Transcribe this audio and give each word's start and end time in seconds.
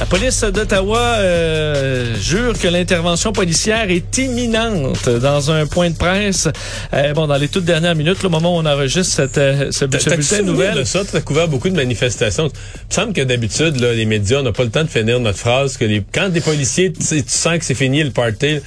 La 0.00 0.06
police 0.06 0.44
d'Ottawa 0.44 1.16
euh, 1.18 2.14
jure 2.20 2.56
que 2.56 2.68
l'intervention 2.68 3.32
policière 3.32 3.90
est 3.90 4.16
imminente 4.18 5.08
dans 5.08 5.50
un 5.50 5.66
point 5.66 5.90
de 5.90 5.96
presse. 5.96 6.46
Euh, 6.94 7.12
bon, 7.14 7.26
dans 7.26 7.36
les 7.36 7.48
toutes 7.48 7.64
dernières 7.64 7.96
minutes, 7.96 8.22
le 8.22 8.28
moment 8.28 8.56
où 8.56 8.60
on 8.60 8.66
enregistre 8.66 9.12
cette, 9.16 9.38
euh, 9.38 9.72
ce, 9.72 9.84
bulletin 9.86 10.42
nouvelles? 10.42 10.76
de 10.76 10.84
ça? 10.84 11.00
T'as 11.04 11.20
couvert 11.20 11.48
beaucoup 11.48 11.68
de 11.68 11.74
manifestations. 11.74 12.46
Il 12.46 12.88
me 12.90 12.94
semble 12.94 13.12
que 13.12 13.22
d'habitude, 13.22 13.80
là, 13.80 13.92
les 13.92 14.04
médias 14.04 14.40
n'ont 14.40 14.52
pas 14.52 14.62
le 14.62 14.70
temps 14.70 14.84
de 14.84 14.88
finir 14.88 15.18
notre 15.18 15.38
phrase. 15.38 15.76
que 15.76 15.84
les, 15.84 16.04
Quand 16.12 16.28
des 16.28 16.42
policiers, 16.42 16.92
tu, 16.92 17.00
tu 17.00 17.24
sens 17.26 17.58
que 17.58 17.64
c'est 17.64 17.74
fini 17.74 18.04
le 18.04 18.10
party, 18.10 18.60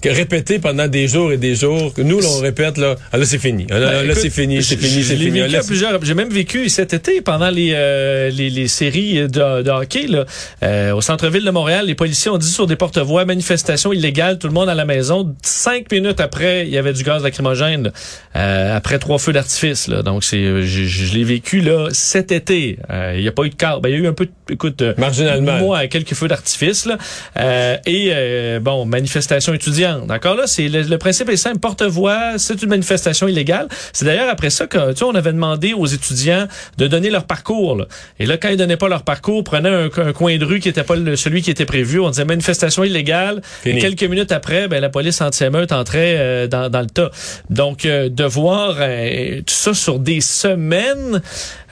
que 0.00 0.08
répéter 0.08 0.58
pendant 0.58 0.88
des 0.88 1.06
jours 1.08 1.32
et 1.32 1.36
des 1.36 1.54
jours, 1.54 1.92
que 1.94 2.02
nous, 2.02 2.20
là, 2.20 2.26
on 2.30 2.40
répète, 2.40 2.78
là, 2.78 2.96
ah, 3.12 3.18
là, 3.18 3.24
c'est 3.24 3.38
fini. 3.38 3.66
Ah, 3.70 3.78
Là, 3.78 3.86
Ben, 3.90 3.92
là, 3.98 4.04
écoute, 4.04 4.18
c'est 4.22 4.30
fini, 4.30 4.62
c'est 4.62 4.76
fini, 4.76 5.02
c'est 5.02 5.16
fini. 5.16 5.40
Là, 5.48 5.60
plusieurs. 5.66 6.02
J'ai 6.04 6.14
même 6.14 6.30
vécu 6.30 6.68
cet 6.68 6.94
été 6.94 7.20
pendant 7.20 7.50
les 7.50 7.72
euh, 7.74 8.30
les, 8.30 8.50
les 8.50 8.68
séries 8.68 9.28
de, 9.28 9.62
de 9.62 9.70
hockey 9.70 10.06
là, 10.06 10.24
euh, 10.62 10.92
au 10.94 11.00
centre-ville 11.00 11.44
de 11.44 11.50
Montréal. 11.50 11.86
Les 11.86 11.94
policiers 11.94 12.30
ont 12.30 12.38
dit 12.38 12.48
sur 12.50 12.66
des 12.66 12.76
porte-voix 12.76 13.24
manifestation 13.24 13.92
illégale, 13.92 14.38
tout 14.38 14.46
le 14.46 14.52
monde 14.54 14.68
à 14.68 14.74
la 14.74 14.84
maison. 14.84 15.34
Cinq 15.42 15.90
minutes 15.92 16.20
après, 16.20 16.66
il 16.66 16.72
y 16.72 16.78
avait 16.78 16.92
du 16.92 17.02
gaz 17.02 17.22
lacrymogène 17.22 17.92
euh, 18.36 18.76
après 18.76 18.98
trois 18.98 19.18
feux 19.18 19.32
d'artifice. 19.32 19.88
Là. 19.88 20.02
Donc 20.02 20.24
c'est, 20.24 20.36
euh, 20.38 20.62
je, 20.62 20.84
je- 20.84 21.14
l'ai 21.14 21.24
vécu 21.24 21.60
là 21.60 21.88
cet 21.92 22.30
été. 22.32 22.78
Euh, 22.90 23.14
il 23.16 23.22
n'y 23.22 23.28
a 23.28 23.32
pas 23.32 23.42
eu 23.44 23.50
de 23.50 23.54
car. 23.54 23.80
Ben, 23.80 23.88
il 23.88 23.92
y 23.92 23.96
a 23.96 23.98
eu 23.98 24.06
un 24.06 24.12
peu, 24.12 24.26
de, 24.26 24.30
écoute, 24.54 24.80
euh, 24.82 24.94
Marginalement. 24.96 25.58
moi, 25.58 25.86
quelques 25.88 26.14
feux 26.14 26.28
d'artifice 26.28 26.86
là. 26.86 26.96
Euh, 27.36 27.76
et 27.86 28.12
bon, 28.60 28.84
manifestation 28.84 29.52
étudiante. 29.54 29.89
D'accord? 30.06 30.36
Là, 30.36 30.46
c'est 30.46 30.68
le, 30.68 30.82
le 30.82 30.98
principe 30.98 31.28
est 31.28 31.36
simple. 31.36 31.58
Porte-voix, 31.58 32.38
c'est 32.38 32.62
une 32.62 32.68
manifestation 32.68 33.28
illégale. 33.28 33.68
C'est 33.92 34.04
d'ailleurs 34.04 34.28
après 34.30 34.50
ça 34.50 34.66
que 34.66 34.90
tu 34.92 34.98
sais, 34.98 35.04
on 35.04 35.14
avait 35.14 35.32
demandé 35.32 35.72
aux 35.74 35.86
étudiants 35.86 36.46
de 36.78 36.86
donner 36.86 37.10
leur 37.10 37.24
parcours. 37.24 37.76
là. 37.76 37.86
Et 38.18 38.26
là, 38.26 38.36
quand 38.36 38.48
ils 38.48 38.56
donnaient 38.56 38.76
pas 38.76 38.88
leur 38.88 39.02
parcours, 39.02 39.44
prenaient 39.44 39.68
un, 39.68 39.88
un 39.96 40.12
coin 40.12 40.36
de 40.36 40.44
rue 40.44 40.60
qui 40.60 40.68
était 40.68 40.82
pas 40.84 40.96
le- 40.96 41.16
celui 41.16 41.42
qui 41.42 41.50
était 41.50 41.66
prévu. 41.66 42.00
On 42.00 42.10
disait 42.10 42.24
manifestation 42.24 42.84
illégale. 42.84 43.42
Fini. 43.62 43.78
Et 43.78 43.80
quelques 43.80 44.04
minutes 44.04 44.32
après, 44.32 44.68
ben, 44.68 44.80
la 44.80 44.88
police 44.88 45.20
anti-émeute 45.20 45.72
entrait 45.72 46.16
euh, 46.18 46.46
dans, 46.46 46.68
dans 46.70 46.80
le 46.80 46.86
tas. 46.86 47.10
Donc, 47.50 47.84
euh, 47.84 48.08
de 48.08 48.24
voir 48.24 48.76
euh, 48.78 49.38
tout 49.38 49.54
ça 49.54 49.74
sur 49.74 49.98
des 49.98 50.20
semaines, 50.20 51.20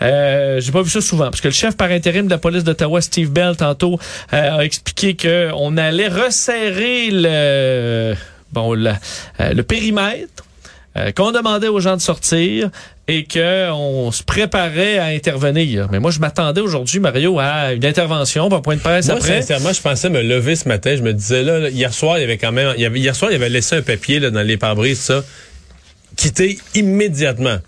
euh, 0.03 0.61
j'ai 0.61 0.73
pas 0.73 0.83
vu 0.83 0.91
ça 0.91 1.01
souvent. 1.01 1.27
Parce 1.31 1.41
que 1.41 1.49
le 1.49 1.55
chef 1.55 1.77
par 1.77 1.91
intérim 1.91 2.27
de 2.27 2.31
la 2.31 2.39
police 2.39 2.65
d'Ottawa, 2.65 3.01
Steve 3.01 3.31
Bell, 3.31 3.57
tantôt, 3.57 3.99
euh, 4.33 4.59
a 4.59 4.65
expliqué 4.65 5.17
qu'on 5.17 5.77
allait 5.77 6.09
resserrer 6.09 7.11
le, 7.11 8.08
bon, 8.53 8.75
le, 8.75 8.91
euh, 9.41 9.53
le 9.53 9.63
périmètre, 9.63 10.45
euh, 10.97 11.13
qu'on 11.13 11.33
demandait 11.33 11.69
aux 11.69 11.81
gens 11.81 11.97
de 11.97 12.01
sortir 12.01 12.71
et 13.07 13.25
qu'on 13.25 14.11
se 14.11 14.23
préparait 14.23 14.99
à 14.99 15.07
intervenir. 15.07 15.89
Mais 15.93 16.01
moi, 16.01 16.11
je 16.11 16.19
m'attendais 16.19 16.61
aujourd'hui, 16.61 16.99
Mario, 16.99 17.39
à 17.39 17.73
une 17.73 17.85
intervention, 17.85 18.49
pas 18.49 18.57
un 18.57 18.61
point 18.61 18.77
de 18.77 18.81
presse 18.81 19.07
Moi, 19.07 19.17
après. 19.17 19.41
sincèrement, 19.41 19.73
je 19.73 19.81
pensais 19.81 20.11
me 20.11 20.23
lever 20.23 20.57
ce 20.57 20.69
matin. 20.69 20.97
Je 20.97 21.03
me 21.03 21.13
disais, 21.13 21.43
là, 21.43 21.59
là, 21.59 21.69
hier 21.71 21.93
soir, 21.95 22.19
il 22.19 22.23
y 22.23 22.25
avait 22.25 22.39
quand 22.39 22.53
même, 22.53 22.75
il 22.77 22.83
y 22.83 22.87
avait, 22.87 22.99
hier 22.99 23.15
soir, 23.15 23.31
il 23.31 23.35
avait 23.37 23.49
laissé 23.49 23.77
un 23.77 23.83
papier, 23.83 24.19
là, 24.19 24.31
dans 24.31 24.43
les 24.43 24.57
pare-brises, 24.57 25.01
ça. 25.01 25.23
Quitter 26.17 26.59
immédiatement. 26.75 27.59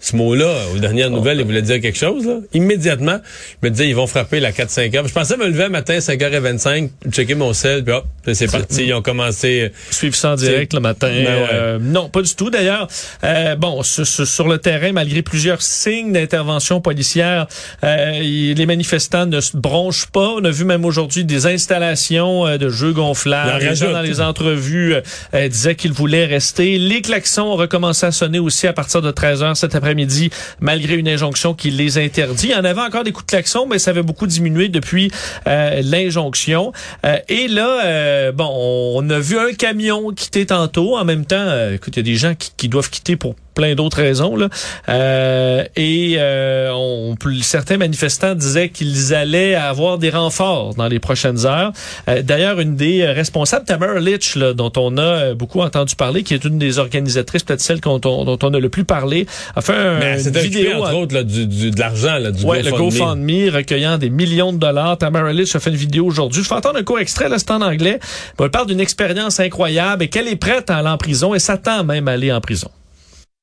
Ce 0.00 0.16
mot-là, 0.16 0.54
aux 0.74 0.78
dernières 0.78 1.10
nouvelles, 1.10 1.40
il 1.40 1.44
voulait 1.44 1.62
dire 1.62 1.80
quelque 1.80 1.98
chose, 1.98 2.26
là. 2.26 2.38
Immédiatement, 2.54 3.18
je 3.62 3.68
me 3.68 3.70
disais, 3.70 3.88
ils 3.88 3.96
vont 3.96 4.06
frapper 4.06 4.40
la 4.40 4.52
4-5 4.52 4.96
heures. 4.96 5.08
Je 5.08 5.12
pensais 5.12 5.36
me 5.36 5.46
lever 5.46 5.64
un 5.64 5.68
matin, 5.68 5.98
5h25, 5.98 6.90
checker 7.10 7.34
mon 7.34 7.52
sel, 7.52 7.84
puis 7.84 7.94
hop, 7.94 8.04
c'est 8.32 8.50
parti. 8.50 8.86
Ils 8.86 8.94
ont 8.94 9.02
commencé. 9.02 9.72
suivre 9.90 10.14
ça 10.14 10.32
en 10.32 10.36
direct 10.36 10.72
le 10.74 10.80
matin. 10.80 11.08
Ben 11.08 11.24
ouais. 11.24 11.48
Euh, 11.52 11.78
non, 11.80 12.08
pas 12.08 12.22
du 12.22 12.34
tout. 12.34 12.50
D'ailleurs, 12.50 12.88
euh, 13.24 13.56
bon, 13.56 13.82
sur, 13.82 14.48
le 14.48 14.58
terrain, 14.58 14.92
malgré 14.92 15.22
plusieurs 15.22 15.62
signes 15.62 16.12
d'intervention 16.12 16.80
policière, 16.80 17.46
euh, 17.84 18.20
les 18.20 18.66
manifestants 18.66 19.26
ne 19.26 19.40
se 19.40 19.56
bronchent 19.56 20.06
pas. 20.06 20.34
On 20.36 20.44
a 20.44 20.50
vu 20.50 20.64
même 20.64 20.84
aujourd'hui 20.84 21.24
des 21.24 21.46
installations 21.46 22.46
euh, 22.46 22.58
de 22.58 22.68
jeux 22.68 22.92
gonflables. 22.92 23.64
Les 23.64 23.74
gens 23.74 23.92
dans 23.92 24.02
les 24.02 24.20
entrevues 24.20 24.94
euh, 24.94 25.00
euh, 25.34 25.48
disaient 25.48 25.74
qu'ils 25.74 25.92
voulaient 25.92 26.26
rester. 26.26 26.78
Les 26.78 27.02
klaxons 27.02 27.42
ont 27.42 27.56
recommencé 27.56 28.06
à 28.06 28.12
sonner 28.12 28.38
aussi 28.38 28.66
à 28.66 28.72
partir 28.72 29.02
de 29.02 29.10
13 29.10 29.42
heures 29.42 29.56
cet 29.56 29.74
après-midi, 29.88 30.28
malgré 30.60 30.96
une 30.96 31.08
injonction 31.08 31.54
qui 31.54 31.70
les 31.70 31.96
interdit. 31.96 32.48
Il 32.48 32.52
y 32.52 32.54
en 32.54 32.64
avait 32.64 32.82
encore 32.82 33.04
des 33.04 33.12
coups 33.12 33.24
de 33.24 33.30
klaxon, 33.30 33.66
mais 33.66 33.78
ça 33.78 33.90
avait 33.90 34.02
beaucoup 34.02 34.26
diminué 34.26 34.68
depuis 34.68 35.10
euh, 35.46 35.80
l'injonction. 35.82 36.72
Euh, 37.06 37.16
et 37.28 37.48
là, 37.48 37.86
euh, 37.86 38.32
bon, 38.32 38.50
on 38.50 39.08
a 39.08 39.18
vu 39.18 39.38
un 39.38 39.54
camion 39.54 40.12
quitter 40.12 40.44
tantôt. 40.44 40.98
En 40.98 41.04
même 41.06 41.24
temps, 41.24 41.72
écoute, 41.72 41.96
il 41.96 42.00
y 42.00 42.00
a 42.00 42.02
des 42.02 42.16
gens 42.16 42.34
qui 42.36 42.68
doivent 42.68 42.90
quitter 42.90 43.16
pour 43.16 43.34
plein 43.58 43.74
d'autres 43.74 43.96
raisons. 44.00 44.36
Là. 44.36 44.48
Euh, 44.88 45.64
et 45.74 46.14
euh, 46.18 46.70
on, 46.72 47.16
certains 47.42 47.76
manifestants 47.76 48.36
disaient 48.36 48.68
qu'ils 48.68 49.12
allaient 49.14 49.56
avoir 49.56 49.98
des 49.98 50.10
renforts 50.10 50.74
dans 50.76 50.86
les 50.86 51.00
prochaines 51.00 51.44
heures. 51.44 51.72
Euh, 52.08 52.22
D'ailleurs, 52.22 52.60
une 52.60 52.76
des 52.76 53.04
responsables, 53.04 53.64
Tamara 53.64 53.98
Litch, 53.98 54.36
là, 54.36 54.52
dont 54.54 54.70
on 54.76 54.96
a 54.96 55.02
euh, 55.02 55.34
beaucoup 55.34 55.60
entendu 55.60 55.96
parler, 55.96 56.22
qui 56.22 56.34
est 56.34 56.44
une 56.44 56.58
des 56.58 56.78
organisatrices, 56.78 57.42
peut-être 57.42 57.60
celle 57.60 57.80
dont 57.80 58.00
on, 58.04 58.24
dont 58.24 58.38
on 58.42 58.54
a 58.54 58.60
le 58.60 58.68
plus 58.68 58.84
parlé, 58.84 59.26
a 59.56 59.60
fait 59.60 59.72
un, 59.74 59.98
Mais 59.98 60.22
une 60.22 60.28
occupé, 60.28 60.40
vidéo 60.48 60.70
entre 60.84 60.94
en- 60.94 61.00
autres, 61.02 61.14
là, 61.16 61.24
du, 61.24 61.46
du- 61.46 61.70
de 61.72 61.80
l'argent, 61.80 62.16
du 62.30 62.44
Ouais, 62.44 62.62
le 62.62 62.70
GoFundMe. 62.70 62.90
GoFundMe 62.90 63.54
recueillant 63.56 63.98
des 63.98 64.10
millions 64.10 64.52
de 64.52 64.58
dollars. 64.58 64.98
Tamara 64.98 65.32
Litch 65.32 65.56
a 65.56 65.60
fait 65.60 65.70
une 65.70 65.76
vidéo 65.76 66.06
aujourd'hui. 66.06 66.44
Je 66.44 66.48
vais 66.48 66.54
entendre 66.54 66.78
un 66.78 66.84
court 66.84 67.00
extrait, 67.00 67.28
là, 67.28 67.38
c'est 67.38 67.50
en 67.50 67.60
anglais. 67.60 67.98
Elle 68.38 68.50
parle 68.50 68.68
d'une 68.68 68.80
expérience 68.80 69.40
incroyable 69.40 70.04
et 70.04 70.08
qu'elle 70.08 70.28
est 70.28 70.36
prête 70.36 70.70
à 70.70 70.76
aller 70.76 70.88
en 70.88 70.96
prison 70.96 71.34
et 71.34 71.40
s'attend 71.40 71.82
même 71.82 72.06
à 72.06 72.12
aller 72.12 72.30
en 72.32 72.40
prison. 72.40 72.70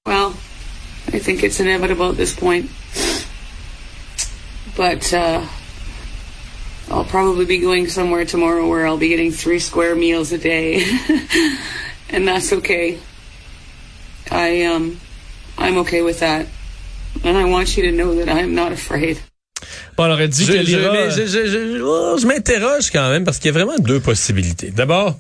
Well, 0.06 0.34
I 1.12 1.18
think 1.20 1.42
it's 1.44 1.60
inevitable 1.60 2.12
at 2.12 2.16
this 2.18 2.36
point. 2.36 2.70
But 4.78 5.12
uh, 5.14 5.44
I'll 6.92 7.06
probably 7.06 7.46
be 7.46 7.58
going 7.58 7.88
somewhere 7.88 8.24
tomorrow 8.26 8.68
where 8.70 8.86
I'll 8.86 8.98
be 9.00 9.08
getting 9.10 9.32
three 9.32 9.58
square 9.58 9.96
meals 9.96 10.32
a 10.32 10.38
day, 10.38 10.86
and 12.12 12.28
that's 12.28 12.54
okay. 12.54 13.00
I 14.30 14.64
um, 14.66 15.00
I'm 15.58 15.78
okay 15.80 16.04
with 16.04 16.20
that, 16.20 16.46
and 17.24 17.36
I 17.36 17.46
want 17.46 17.76
you 17.76 17.84
to 17.90 17.92
know 17.92 18.14
that 18.16 18.30
I'm 18.30 18.54
not 18.54 18.72
afraid. 18.72 19.18
Bon, 19.98 20.06
elle 20.06 20.12
aurait 20.12 20.28
dit 20.28 20.46
Je, 20.46 20.52
qu'elle 20.54 20.66
je- 20.68 20.78
ira... 20.78 20.92
mais 20.94 21.10
je- 21.10 21.26
je- 21.26 21.48
je- 21.48 21.82
oh, 21.82 22.18
je 22.20 22.28
m'interroge 22.28 22.92
quand 22.92 23.10
même 23.10 23.24
parce 23.24 23.40
qu'il 23.40 23.48
y 23.48 23.50
a 23.50 23.54
vraiment 23.54 23.80
deux 23.80 24.00
possibilités. 24.02 24.70
D'abord, 24.70 25.18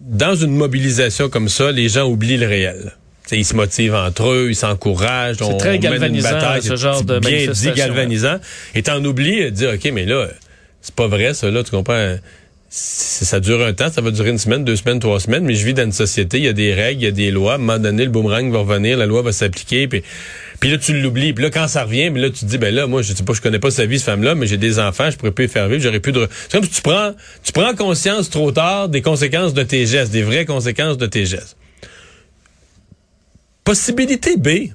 dans 0.00 0.34
une 0.34 0.54
mobilisation 0.54 1.30
comme 1.30 1.48
ça, 1.48 1.72
les 1.72 1.88
gens 1.88 2.06
oublient 2.10 2.36
le 2.36 2.46
réel. 2.48 2.92
T'sais, 3.26 3.38
ils 3.38 3.44
se 3.44 3.54
motivent 3.54 3.94
entre 3.94 4.28
eux, 4.30 4.46
ils 4.50 4.54
s'encouragent. 4.56 5.42
on- 5.42 5.56
très 5.56 5.70
on 5.70 5.72
mène 5.72 5.74
une 5.84 5.90
galvanisant, 5.90 6.30
bataille, 6.30 6.62
ce 6.62 6.68
c'est 6.68 6.76
genre 6.76 7.02
de 7.02 7.18
bien 7.18 7.46
dit 7.52 7.70
galvanisant. 7.72 8.36
Et 8.74 8.82
t'en 8.84 9.04
oublies 9.04 9.44
de 9.44 9.50
dire, 9.50 9.70
OK, 9.74 9.90
mais 9.92 10.04
là, 10.06 10.28
c'est 10.80 10.94
pas 10.94 11.08
vrai 11.08 11.34
ça, 11.34 11.50
là, 11.50 11.64
tu 11.64 11.70
comprends? 11.72 12.16
Ça 12.68 13.40
dure 13.40 13.64
un 13.64 13.72
temps, 13.72 13.90
ça 13.90 14.00
va 14.00 14.10
durer 14.10 14.30
une 14.30 14.38
semaine, 14.38 14.64
deux 14.64 14.76
semaines, 14.76 14.98
trois 14.98 15.18
semaines, 15.20 15.44
mais 15.44 15.54
je 15.54 15.64
vis 15.64 15.72
dans 15.72 15.84
une 15.84 15.92
société, 15.92 16.38
il 16.38 16.44
y 16.44 16.48
a 16.48 16.52
des 16.52 16.74
règles, 16.74 17.00
il 17.00 17.04
y 17.04 17.08
a 17.08 17.12
des 17.12 17.30
lois. 17.30 17.52
À 17.52 17.54
un 17.54 17.58
moment 17.58 17.78
donné, 17.78 18.04
le 18.04 18.10
boomerang 18.10 18.50
va 18.52 18.58
revenir, 18.58 18.96
la 18.98 19.06
loi 19.06 19.22
va 19.22 19.32
s'appliquer, 19.32 19.86
puis, 19.88 20.02
puis 20.60 20.70
là, 20.70 20.76
tu 20.76 21.00
l'oublies. 21.00 21.32
Puis 21.32 21.44
là, 21.44 21.50
quand 21.50 21.68
ça 21.68 21.84
revient, 21.84 22.10
mais 22.10 22.20
là, 22.20 22.28
tu 22.30 22.40
te 22.40 22.44
dis, 22.46 22.58
ben 22.58 22.74
là, 22.74 22.86
moi, 22.86 23.02
je 23.02 23.12
sais 23.14 23.22
pas, 23.22 23.32
je 23.34 23.40
connais 23.40 23.60
pas 23.60 23.70
sa 23.70 23.86
vie, 23.86 23.98
cette 23.98 24.06
femme-là, 24.06 24.34
mais 24.34 24.46
j'ai 24.46 24.56
des 24.56 24.78
enfants, 24.78 25.10
je 25.10 25.16
pourrais 25.16 25.30
plus 25.30 25.44
les 25.44 25.48
faire 25.48 25.68
vivre, 25.68 25.80
j'aurais 25.82 26.00
plus 26.00 26.12
de... 26.12 26.28
C'est 26.48 26.52
comme 26.52 26.64
si 26.64 26.70
tu 26.70 26.82
prends, 26.82 27.12
tu 27.42 27.52
prends 27.52 27.74
conscience 27.74 28.30
trop 28.30 28.50
tard 28.52 28.88
des 28.88 29.00
conséquences 29.00 29.54
de 29.54 29.62
tes 29.62 29.86
gestes, 29.86 30.12
des 30.12 30.22
vraies 30.22 30.44
conséquences 30.44 30.98
de 30.98 31.06
tes 31.06 31.24
gestes. 31.24 31.56
Possibilité 33.66 34.36
B, 34.36 34.70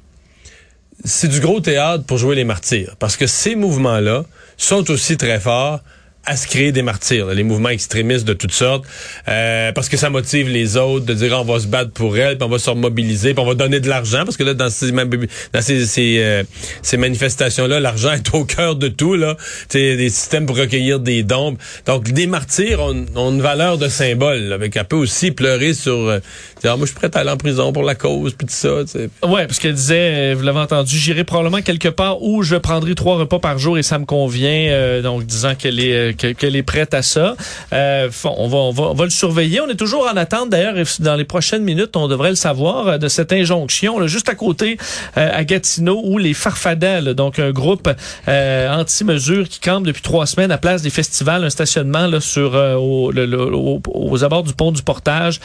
c'est 1.05 1.29
du 1.29 1.39
gros 1.39 1.61
théâtre 1.61 2.03
pour 2.03 2.17
jouer 2.17 2.35
les 2.35 2.43
martyrs. 2.43 2.97
Parce 2.99 3.15
que 3.15 3.25
ces 3.25 3.55
mouvements-là 3.55 4.25
sont 4.57 4.91
aussi 4.91 5.15
très 5.15 5.39
forts 5.39 5.79
à 6.25 6.37
se 6.37 6.47
créer 6.47 6.71
des 6.71 6.83
martyrs, 6.83 7.25
là, 7.25 7.33
les 7.33 7.43
mouvements 7.43 7.69
extrémistes 7.69 8.25
de 8.25 8.33
toutes 8.33 8.51
sortes, 8.51 8.85
euh, 9.27 9.71
parce 9.71 9.89
que 9.89 9.97
ça 9.97 10.11
motive 10.11 10.49
les 10.49 10.77
autres 10.77 11.03
de 11.03 11.13
dire 11.15 11.35
on 11.39 11.43
va 11.43 11.59
se 11.59 11.65
battre 11.65 11.91
pour 11.91 12.15
elle, 12.15 12.37
puis 12.37 12.45
on 12.45 12.49
va 12.49 12.59
se 12.59 12.69
remobiliser, 12.69 13.33
puis 13.33 13.43
on 13.43 13.47
va 13.47 13.55
donner 13.55 13.79
de 13.79 13.89
l'argent, 13.89 14.23
parce 14.23 14.37
que 14.37 14.43
là 14.43 14.53
dans 14.53 14.69
ces 14.69 14.91
euh, 14.93 16.43
ces 16.83 16.97
manifestations-là, 16.97 17.79
l'argent 17.79 18.11
est 18.13 18.35
au 18.35 18.45
cœur 18.45 18.75
de 18.75 18.87
tout 18.87 19.15
là, 19.15 19.35
c'est 19.67 19.97
des 19.97 20.09
systèmes 20.09 20.45
pour 20.45 20.57
recueillir 20.57 20.99
des 20.99 21.23
dons. 21.23 21.57
Donc 21.87 22.11
des 22.11 22.27
martyrs 22.27 22.81
ont, 22.81 23.05
ont 23.15 23.31
une 23.31 23.41
valeur 23.41 23.79
de 23.79 23.87
symbole, 23.87 24.41
là, 24.41 24.55
avec 24.55 24.77
un 24.77 24.83
peu 24.83 24.97
aussi 24.97 25.31
pleurer 25.31 25.73
sur, 25.73 26.07
euh, 26.07 26.19
dire 26.61 26.71
Ah, 26.73 26.77
moi 26.77 26.85
je 26.85 26.91
suis 26.91 26.95
prêt 26.99 27.09
à 27.13 27.19
aller 27.19 27.29
en 27.29 27.37
prison 27.37 27.71
pour 27.73 27.83
la 27.83 27.95
cause, 27.95 28.33
puis 28.33 28.47
tout 28.47 28.53
ça. 28.53 28.69
tu 28.85 28.91
sais. 28.91 29.09
Ouais, 29.27 29.45
parce 29.47 29.59
qu'elle 29.59 29.73
disait, 29.73 30.31
euh, 30.31 30.35
vous 30.37 30.43
l'avez 30.43 30.59
entendu, 30.59 30.95
j'irai 30.97 31.23
probablement 31.23 31.61
quelque 31.61 31.87
part 31.89 32.21
où 32.21 32.43
je 32.43 32.55
prendrai 32.55 32.95
trois 32.95 33.17
repas 33.17 33.39
par 33.39 33.57
jour 33.57 33.77
et 33.77 33.83
ça 33.83 33.97
me 33.99 34.05
convient. 34.05 34.49
euh, 34.71 35.01
donc 35.01 35.25
disant 35.25 35.55
qu'elle 35.55 35.79
est, 35.79 35.93
euh, 35.93 36.11
que- 36.13 36.27
que- 36.27 36.33
qu'elle 36.33 36.55
est 36.55 36.63
prête 36.63 36.93
à 36.93 37.01
ça. 37.01 37.35
Euh, 37.73 38.09
on, 38.23 38.47
va, 38.47 38.57
on, 38.57 38.71
va, 38.71 38.83
on 38.83 38.93
va 38.93 39.03
le 39.05 39.09
surveiller. 39.09 39.61
On 39.61 39.67
est 39.69 39.75
toujours 39.75 40.07
en 40.11 40.17
attente, 40.17 40.49
d'ailleurs, 40.49 40.75
dans 40.99 41.15
les 41.15 41.25
prochaines 41.25 41.63
minutes, 41.63 41.95
on 41.95 42.07
devrait 42.07 42.29
le 42.29 42.35
savoir, 42.35 42.87
euh, 42.87 42.97
de 42.97 43.07
cette 43.07 43.33
injonction, 43.33 43.99
là, 43.99 44.07
juste 44.07 44.29
à 44.29 44.35
côté, 44.35 44.77
euh, 45.17 45.29
à 45.33 45.43
Gatineau, 45.43 46.01
où 46.03 46.17
les 46.17 46.33
Farfadets, 46.33 47.01
là, 47.01 47.13
donc 47.13 47.39
un 47.39 47.51
groupe 47.51 47.89
anti-mesures 48.69 49.47
qui 49.49 49.59
campe 49.59 49.85
depuis 49.85 50.01
trois 50.01 50.25
semaines 50.25 50.51
à 50.51 50.57
place 50.57 50.81
des 50.81 50.89
festivals, 50.89 51.43
un 51.43 51.49
stationnement 51.49 52.07
là, 52.07 52.19
sur 52.19 52.53
au- 52.55 53.11
le- 53.11 53.25
le- 53.25 53.53
au- 53.55 53.81
aux 53.93 54.23
abords 54.23 54.43
du 54.43 54.53
pont 54.53 54.71
du 54.71 54.81
Portage, 54.83 55.39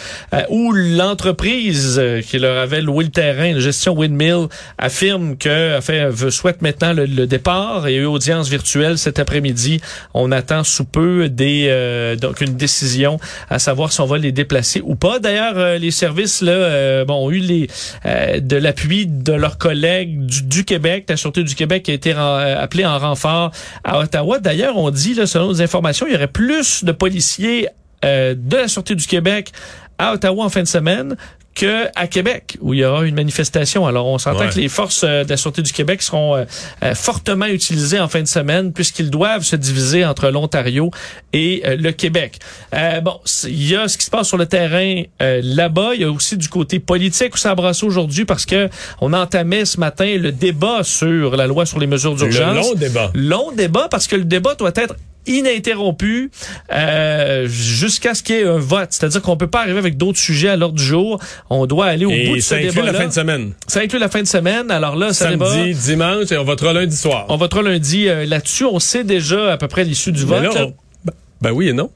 où 0.50 0.72
l'entreprise 1.06 1.98
euh, 1.98 2.20
qui 2.20 2.38
leur 2.38 2.58
avait 2.58 2.82
loué 2.82 3.04
le 3.04 3.10
terrain, 3.10 3.52
la 3.52 3.60
gestion 3.60 3.94
Windmill, 3.94 4.48
affirme 4.78 5.36
que 5.36 5.78
fait, 5.80 6.10
souhaite 6.30 6.62
maintenant 6.62 6.92
le, 6.92 7.06
le 7.06 7.26
départ. 7.26 7.84
A 7.84 7.90
eu 7.90 8.04
audience 8.04 8.48
virtuelle 8.48 8.98
cet 8.98 9.18
après-midi. 9.18 9.80
On 10.14 10.32
attend 10.32 10.64
sous 10.64 10.84
peu 10.84 11.28
des 11.28 11.66
euh, 11.68 12.16
donc 12.16 12.40
une 12.40 12.56
décision 12.56 13.18
à 13.50 13.58
savoir 13.58 13.92
si 13.92 14.00
on 14.00 14.06
va 14.06 14.18
les 14.18 14.32
déplacer 14.32 14.80
ou 14.84 14.96
pas. 14.96 15.18
D'ailleurs, 15.18 15.56
euh, 15.56 15.78
les 15.78 15.90
services 15.90 16.42
là, 16.42 16.52
euh, 16.52 17.04
bon, 17.04 17.26
ont 17.26 17.30
eu 17.30 17.38
les 17.38 17.68
euh, 18.04 18.40
de 18.40 18.56
l'appui 18.56 19.06
de 19.06 19.32
leurs 19.32 19.58
collègues 19.58 20.26
du, 20.26 20.42
du 20.42 20.64
Québec. 20.64 21.06
La 21.08 21.16
Sûreté 21.16 21.42
du 21.42 21.54
Québec 21.54 21.88
a 21.88 21.92
été 21.92 22.12
euh, 22.12 22.62
appelée 22.62 22.84
en 22.84 22.98
renfort 22.98 23.50
à 23.84 23.98
Ottawa. 24.00 24.38
D'ailleurs, 24.38 24.76
on 24.76 24.90
dit, 24.90 25.14
là, 25.14 25.26
selon 25.26 25.48
nos 25.48 25.62
informations, 25.62 26.06
il 26.06 26.12
y 26.12 26.16
aurait 26.16 26.26
plus 26.26 26.84
de 26.84 26.92
policiers 26.92 27.68
euh, 28.04 28.34
de 28.36 28.56
la 28.56 28.68
Sûreté 28.68 28.94
du 28.94 29.06
Québec 29.06 29.52
à 29.98 30.12
Ottawa 30.12 30.44
en 30.44 30.48
fin 30.48 30.62
de 30.62 30.68
semaine 30.68 31.16
que 31.54 31.86
à 31.94 32.06
Québec, 32.06 32.58
où 32.60 32.74
il 32.74 32.80
y 32.80 32.84
aura 32.84 33.06
une 33.06 33.14
manifestation. 33.14 33.86
Alors, 33.86 34.06
on 34.08 34.18
s'entend 34.18 34.40
Ouais. 34.40 34.50
que 34.50 34.56
les 34.56 34.68
forces 34.68 35.04
euh, 35.04 35.24
de 35.24 35.30
la 35.30 35.38
Sûreté 35.38 35.62
du 35.62 35.72
Québec 35.72 36.02
seront 36.02 36.36
euh, 36.36 36.44
euh, 36.84 36.94
fortement 36.94 37.46
utilisées 37.46 37.98
en 37.98 38.08
fin 38.08 38.20
de 38.20 38.26
semaine, 38.26 38.74
puisqu'ils 38.74 39.08
doivent 39.08 39.42
se 39.42 39.56
diviser 39.56 40.04
entre 40.04 40.28
l'Ontario 40.28 40.90
et 41.32 41.62
euh, 41.64 41.76
le 41.78 41.92
Québec. 41.92 42.40
Euh, 42.74 43.00
bon, 43.00 43.18
il 43.44 43.68
y 43.70 43.74
a 43.74 43.88
ce 43.88 43.96
qui 43.96 44.04
se 44.04 44.10
passe 44.10 44.28
sur 44.28 44.36
le 44.36 44.44
terrain 44.44 45.02
euh, 45.22 45.40
là-bas. 45.42 45.92
Il 45.94 46.02
y 46.02 46.04
a 46.04 46.10
aussi 46.10 46.36
du 46.36 46.50
côté 46.50 46.78
politique 46.78 47.34
où 47.34 47.38
ça 47.38 47.52
a 47.52 47.54
brassé 47.54 47.86
aujourd'hui, 47.86 48.26
parce 48.26 48.44
que 48.44 48.68
on 49.00 49.14
entamait 49.14 49.64
ce 49.64 49.80
matin 49.80 50.14
le 50.18 50.32
débat 50.32 50.80
sur 50.84 51.36
la 51.38 51.46
loi 51.46 51.64
sur 51.64 51.78
les 51.78 51.86
mesures 51.86 52.16
d'urgence 52.16 52.54
long 52.68 52.74
débat. 52.74 53.10
long 53.14 53.52
débat 53.52 53.88
parce 53.90 54.06
que 54.06 54.16
le 54.16 54.24
débat 54.24 54.56
doit 54.56 54.72
être 54.76 54.94
ininterrompu 55.26 56.30
euh, 56.72 57.46
jusqu'à 57.48 58.14
ce 58.14 58.22
qu'il 58.22 58.36
y 58.36 58.38
ait 58.40 58.44
un 58.46 58.58
vote. 58.58 58.88
C'est-à-dire 58.90 59.22
qu'on 59.22 59.36
peut 59.36 59.46
pas 59.46 59.60
arriver 59.62 59.78
avec 59.78 59.96
d'autres 59.96 60.18
sujets 60.18 60.48
à 60.48 60.56
l'ordre 60.56 60.76
du 60.76 60.84
jour. 60.84 61.18
On 61.50 61.66
doit 61.66 61.86
aller 61.86 62.04
au 62.06 62.10
bout 62.10 62.14
Et 62.14 62.28
de 62.36 62.40
ce 62.40 62.48
ça 62.48 62.54
inclut 62.56 62.70
débat 62.70 62.82
la 62.92 62.94
fin 62.94 63.06
de 63.08 63.12
semaine. 63.12 63.52
Ça 63.66 63.80
inclut 63.80 63.98
la 63.98 64.08
fin 64.08 64.22
de 64.22 64.26
semaine. 64.26 64.70
Alors 64.70 64.96
là, 64.96 65.12
ça 65.12 65.30
débat. 65.30 65.50
Samedi, 65.50 65.74
dimanche, 65.74 66.30
et 66.32 66.36
on 66.38 66.44
votera 66.44 66.72
lundi 66.72 66.96
soir. 66.96 67.26
On 67.28 67.36
votera 67.36 67.62
lundi 67.62 68.08
euh, 68.08 68.24
là-dessus. 68.26 68.64
On 68.64 68.78
sait 68.78 69.04
déjà 69.04 69.52
à 69.52 69.56
peu 69.56 69.68
près 69.68 69.84
l'issue 69.84 70.12
du 70.12 70.24
Mais 70.26 70.40
vote. 70.40 70.54
là, 70.54 70.60
là. 70.60 70.66
on- 70.66 70.74
ben, 71.04 71.12
ben 71.42 71.50
oui 71.52 71.68
et 71.68 71.72
non. 71.72 71.90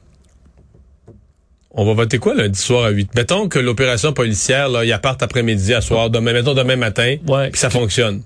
On 1.73 1.85
va 1.85 1.93
voter 1.93 2.17
quoi 2.17 2.33
lundi 2.33 2.59
soir 2.59 2.83
à 2.85 2.89
8? 2.89 3.15
Mettons 3.15 3.47
que 3.47 3.57
l'opération 3.57 4.11
policière, 4.11 4.67
là, 4.67 4.83
il 4.83 4.99
parte 5.01 5.23
après-midi, 5.23 5.73
à 5.73 5.79
soir, 5.79 6.09
demain, 6.09 6.33
mettons 6.33 6.53
demain 6.53 6.75
matin, 6.75 7.15
Ouais. 7.27 7.49
puis 7.49 7.59
ça 7.59 7.69
fonctionne. 7.69 8.21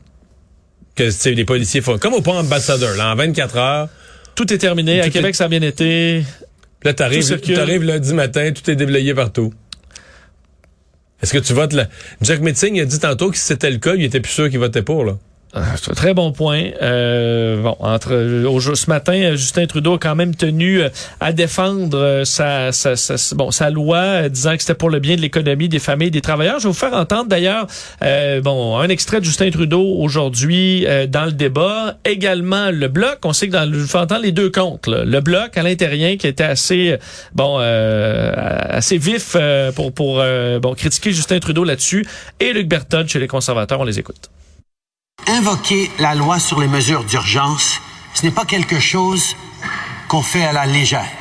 Que 0.95 1.09
les 1.29 1.45
policiers 1.45 1.81
font 1.81 1.97
comme 1.99 2.13
au 2.13 2.21
pont 2.21 2.37
ambassadeur, 2.37 2.95
là, 2.97 3.11
en 3.11 3.15
24 3.15 3.57
heures. 3.57 3.89
Tout 4.35 4.51
est 4.53 4.57
terminé. 4.57 5.01
À 5.01 5.09
Québec, 5.09 5.31
est- 5.31 5.37
ça 5.37 5.45
a 5.45 5.47
bien 5.47 5.61
été. 5.61 6.23
Là, 6.83 6.93
t'arrives, 6.93 7.23
t'arrives 7.55 7.83
lundi 7.83 8.13
matin, 8.13 8.51
tout 8.53 8.69
est 8.69 8.75
déblayé 8.75 9.13
partout. 9.13 9.53
Est-ce 11.21 11.33
que 11.33 11.39
tu 11.39 11.53
votes 11.53 11.73
là? 11.73 11.87
Jack 12.21 12.41
Metzing 12.41 12.79
a 12.79 12.85
dit 12.85 12.99
tantôt 12.99 13.31
que 13.31 13.37
si 13.37 13.43
c'était 13.43 13.71
le 13.71 13.77
cas, 13.77 13.95
il 13.95 14.03
était 14.03 14.19
plus 14.19 14.31
sûr 14.33 14.49
qu'il 14.49 14.59
votait 14.59 14.83
pour, 14.83 15.05
là. 15.05 15.17
Ah, 15.57 15.61
C'est 15.81 15.89
un 15.91 15.93
très 15.93 16.13
bon 16.13 16.33
point. 16.33 16.71
Euh, 16.81 17.61
bon, 17.61 17.77
entre 17.79 18.13
au 18.45 18.59
jour- 18.59 18.75
ce 18.75 18.89
matin, 18.89 19.13
euh, 19.13 19.31
Justin 19.37 19.65
Trudeau 19.67 19.93
a 19.93 19.97
quand 19.97 20.13
même 20.13 20.35
tenu 20.35 20.81
euh, 20.81 20.89
à 21.21 21.31
défendre 21.31 21.97
euh, 21.97 22.25
sa, 22.25 22.73
sa, 22.73 22.97
sa- 22.97 23.35
bon, 23.35 23.51
sa 23.51 23.69
loi, 23.69 23.97
euh, 23.97 24.27
disant 24.29 24.55
que 24.57 24.61
c'était 24.63 24.73
pour 24.73 24.89
le 24.89 24.99
bien 24.99 25.15
de 25.15 25.21
l'économie, 25.21 25.69
des 25.69 25.79
familles, 25.79 26.11
des 26.11 26.19
travailleurs. 26.19 26.59
Je 26.59 26.63
vais 26.63 26.73
vous 26.73 26.77
faire 26.77 26.93
entendre 26.93 27.29
d'ailleurs 27.29 27.67
euh, 28.03 28.41
bon 28.41 28.77
un 28.77 28.89
extrait 28.89 29.21
de 29.21 29.25
Justin 29.25 29.49
Trudeau 29.49 29.81
aujourd'hui 29.81 30.85
euh, 30.87 31.07
dans 31.07 31.23
le 31.23 31.31
débat. 31.31 31.95
Également 32.03 32.69
le 32.71 32.89
bloc. 32.89 33.19
On 33.23 33.31
sait 33.31 33.47
que 33.47 33.53
dans 33.53 33.63
je 33.71 33.79
vous 33.79 33.87
fais 33.87 33.99
entendre 33.99 34.23
les 34.23 34.33
deux 34.33 34.49
comptes. 34.51 34.87
là. 34.87 35.05
Le 35.05 35.21
bloc 35.21 35.57
à 35.57 35.63
l'intérieur 35.63 36.17
qui 36.17 36.27
était 36.27 36.43
assez 36.43 36.91
euh, 36.91 36.97
bon 37.33 37.59
euh, 37.61 38.33
assez 38.35 38.97
vif 38.97 39.37
euh, 39.37 39.71
pour 39.71 39.93
pour 39.93 40.17
euh, 40.19 40.59
bon 40.59 40.73
critiquer 40.73 41.13
Justin 41.13 41.39
Trudeau 41.39 41.63
là-dessus 41.63 42.05
et 42.41 42.51
Luc 42.51 42.67
Berton 42.67 43.05
chez 43.07 43.19
les 43.19 43.27
conservateurs. 43.29 43.79
On 43.79 43.85
les 43.85 43.99
écoute. 43.99 44.29
Invoquer 45.27 45.91
la 45.97 46.13
loi 46.13 46.39
sur 46.39 46.59
les 46.59 46.67
mesures 46.67 47.03
d'urgence, 47.03 47.81
ce 48.13 48.23
n'est 48.23 48.31
pas 48.31 48.45
quelque 48.45 48.79
chose 48.79 49.35
qu'on 50.07 50.21
fait 50.21 50.45
à 50.45 50.53
la 50.53 50.67
légère. 50.67 51.11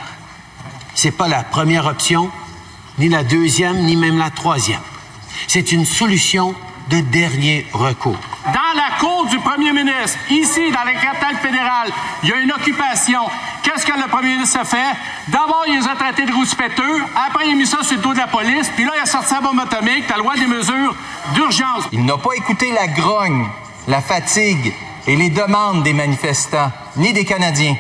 C'est 0.95 1.11
pas 1.11 1.27
la 1.27 1.43
première 1.43 1.87
option, 1.87 2.31
ni 2.99 3.09
la 3.09 3.25
deuxième, 3.25 3.79
ni 3.79 3.97
même 3.97 4.19
la 4.19 4.31
troisième. 4.31 4.83
C'est 5.49 5.73
une 5.73 5.87
solution 5.87 6.55
de 6.91 7.01
dernier 7.01 7.67
recours. 7.73 8.19
Dans 8.45 8.77
la 8.77 8.99
cour 9.01 9.27
du 9.27 9.39
premier 9.39 9.73
ministre, 9.73 10.19
ici, 10.29 10.71
dans 10.71 10.85
la 10.85 10.95
capitale 10.95 11.37
fédérale, 11.37 11.91
il 12.23 12.29
y 12.29 12.33
a 12.33 12.37
une 12.37 12.53
occupation. 12.53 13.23
Qu'est-ce 13.63 13.87
que 13.87 13.99
le 13.99 14.07
premier 14.09 14.35
ministre 14.35 14.61
a 14.61 14.65
fait? 14.65 14.95
D'abord, 15.29 15.65
il 15.67 15.79
les 15.79 15.89
a 15.89 15.97
traités 15.97 16.27
de 16.27 16.33
rouspéteux. 16.33 17.03
Après, 17.17 17.47
il 17.49 17.53
a 17.53 17.55
mis 17.57 17.67
ça 17.67 17.83
sur 17.83 17.97
le 17.97 18.03
dos 18.03 18.13
de 18.13 18.19
la 18.19 18.27
police. 18.27 18.71
Puis 18.77 18.85
là, 18.85 18.93
il 18.97 19.01
a 19.01 19.07
sorti 19.07 19.33
la 19.33 19.41
bombe 19.41 19.61
atomique, 19.61 20.09
la 20.11 20.19
loi 20.19 20.35
des 20.37 20.47
mesures 20.47 20.95
d'urgence. 21.33 21.85
Il 21.91 22.05
n'a 22.05 22.19
pas 22.19 22.35
écouté 22.37 22.71
la 22.73 22.87
grogne, 22.87 23.49
la 23.89 24.01
fatigue 24.01 24.73
et 25.07 25.17
les 25.17 25.31
demandes 25.31 25.83
des 25.85 25.93
manifestants, 25.93 26.73
ni 26.97 27.13
des 27.13 27.25
Canadiens. 27.25 27.77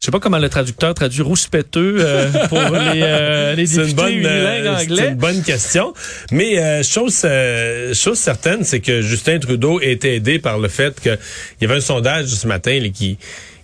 Je 0.00 0.06
sais 0.06 0.10
pas 0.10 0.18
comment 0.18 0.38
le 0.38 0.48
traducteur 0.48 0.94
traduit 0.94 1.22
rouspéteux 1.22 1.98
euh, 2.00 2.32
pour 2.48 2.58
les, 2.58 3.02
euh, 3.04 3.54
les 3.54 3.66
députés 3.66 3.88
une 3.88 3.94
bonne, 3.94 4.26
euh, 4.26 4.76
c'est 4.78 5.08
une 5.10 5.14
bonne 5.14 5.42
question. 5.42 5.94
Mais 6.32 6.58
euh, 6.58 6.82
chose, 6.82 7.22
euh, 7.24 7.94
chose 7.94 8.18
certaine, 8.18 8.64
c'est 8.64 8.80
que 8.80 9.00
Justin 9.00 9.38
Trudeau 9.38 9.80
était 9.80 10.16
aidé 10.16 10.40
par 10.40 10.58
le 10.58 10.66
fait 10.66 11.00
qu'il 11.00 11.18
y 11.60 11.64
avait 11.64 11.76
un 11.76 11.80
sondage 11.80 12.26
ce 12.26 12.48
matin 12.48 12.80
là, 12.80 12.88
qui 12.88 13.16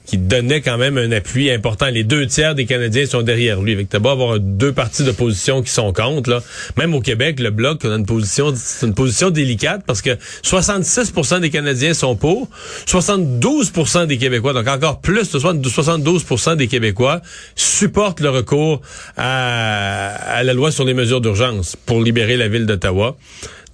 qui 0.09 0.17
donnait 0.17 0.63
quand 0.63 0.79
même 0.79 0.97
un 0.97 1.13
appui 1.13 1.51
important. 1.51 1.87
Les 1.89 2.03
deux 2.03 2.27
tiers 2.27 2.55
des 2.55 2.65
Canadiens 2.65 3.05
sont 3.05 3.21
derrière 3.21 3.61
lui. 3.61 3.75
Avec 3.75 3.95
beau 3.95 4.09
avoir 4.09 4.41
deux 4.41 4.73
partis 4.73 5.05
d'opposition 5.05 5.63
qui 5.63 5.71
sont 5.71 5.93
contre. 5.93 6.31
Là. 6.31 6.43
Même 6.79 6.95
au 6.95 7.01
Québec, 7.03 7.39
le 7.41 7.51
Bloc 7.51 7.85
a 7.85 7.89
une 7.89 8.07
position, 8.07 8.55
c'est 8.57 8.87
une 8.87 8.95
position 8.95 9.29
délicate 9.29 9.83
parce 9.87 10.01
que 10.01 10.17
66% 10.43 11.41
des 11.41 11.51
Canadiens 11.51 11.93
sont 11.93 12.17
pour, 12.17 12.49
72% 12.87 14.07
des 14.07 14.17
Québécois, 14.17 14.55
donc 14.55 14.67
encore 14.67 15.01
plus 15.01 15.31
de 15.31 15.39
72% 15.39 16.57
des 16.57 16.69
Québécois 16.69 17.21
supportent 17.55 18.21
le 18.21 18.31
recours 18.31 18.81
à 19.19 20.43
la 20.43 20.55
loi 20.55 20.73
sur 20.73 20.87
les 20.87 20.95
mesures 20.95 21.21
d'urgence 21.21 21.77
pour 21.85 22.01
libérer 22.01 22.39
la 22.39 22.49
ville 22.49 22.65
d'Ottawa. 22.65 23.17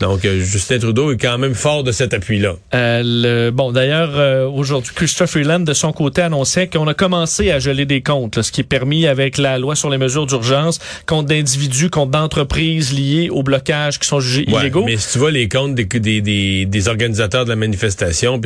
Donc, 0.01 0.25
euh, 0.25 0.41
Justin 0.41 0.79
Trudeau 0.81 1.13
est 1.13 1.17
quand 1.17 1.39
même 1.39 1.55
fort 1.55 1.85
de 1.85 1.93
cet 1.93 2.15
appui-là. 2.15 2.57
Euh, 2.75 3.03
le- 3.05 3.51
bon, 3.51 3.71
d'ailleurs, 3.71 4.11
euh, 4.17 4.47
aujourd'hui, 4.49 4.93
Christophe 4.95 5.31
Freeland, 5.31 5.61
de 5.61 5.73
son 5.73 5.93
côté, 5.93 6.23
annonçait 6.23 6.67
qu'on 6.67 6.87
a 6.89 6.95
commencé 6.95 7.51
à 7.53 7.59
geler 7.61 7.87
des 7.87 8.03
comptes, 8.03 8.37
là, 8.37 8.43
ce 8.43 8.51
qui 8.51 8.61
est 8.63 8.65
permis 8.65 9.07
avec 9.07 9.39
la 9.39 9.57
loi 9.59 9.77
sur 9.77 9.91
les 9.91 9.99
mesures 9.99 10.27
d'urgence, 10.27 10.81
comptes 11.07 11.27
d'individus, 11.27 11.91
comptes 11.91 12.11
d'entreprises 12.11 12.93
liés 12.93 13.29
au 13.31 13.43
blocage 13.45 13.99
qui 14.01 14.09
sont 14.09 14.19
jugés 14.21 14.45
Ouais, 14.51 14.63
illégaux. 14.63 14.85
Mais 14.85 14.97
si 14.97 15.13
tu 15.13 15.19
vois 15.19 15.31
les 15.31 15.49
comptes 15.49 15.75
des, 15.77 15.85
des, 15.85 16.21
des, 16.21 16.67
des 16.67 16.89
organisateurs 16.89 17.45
de 17.45 17.51
la 17.51 17.57
manifestation, 17.57 18.41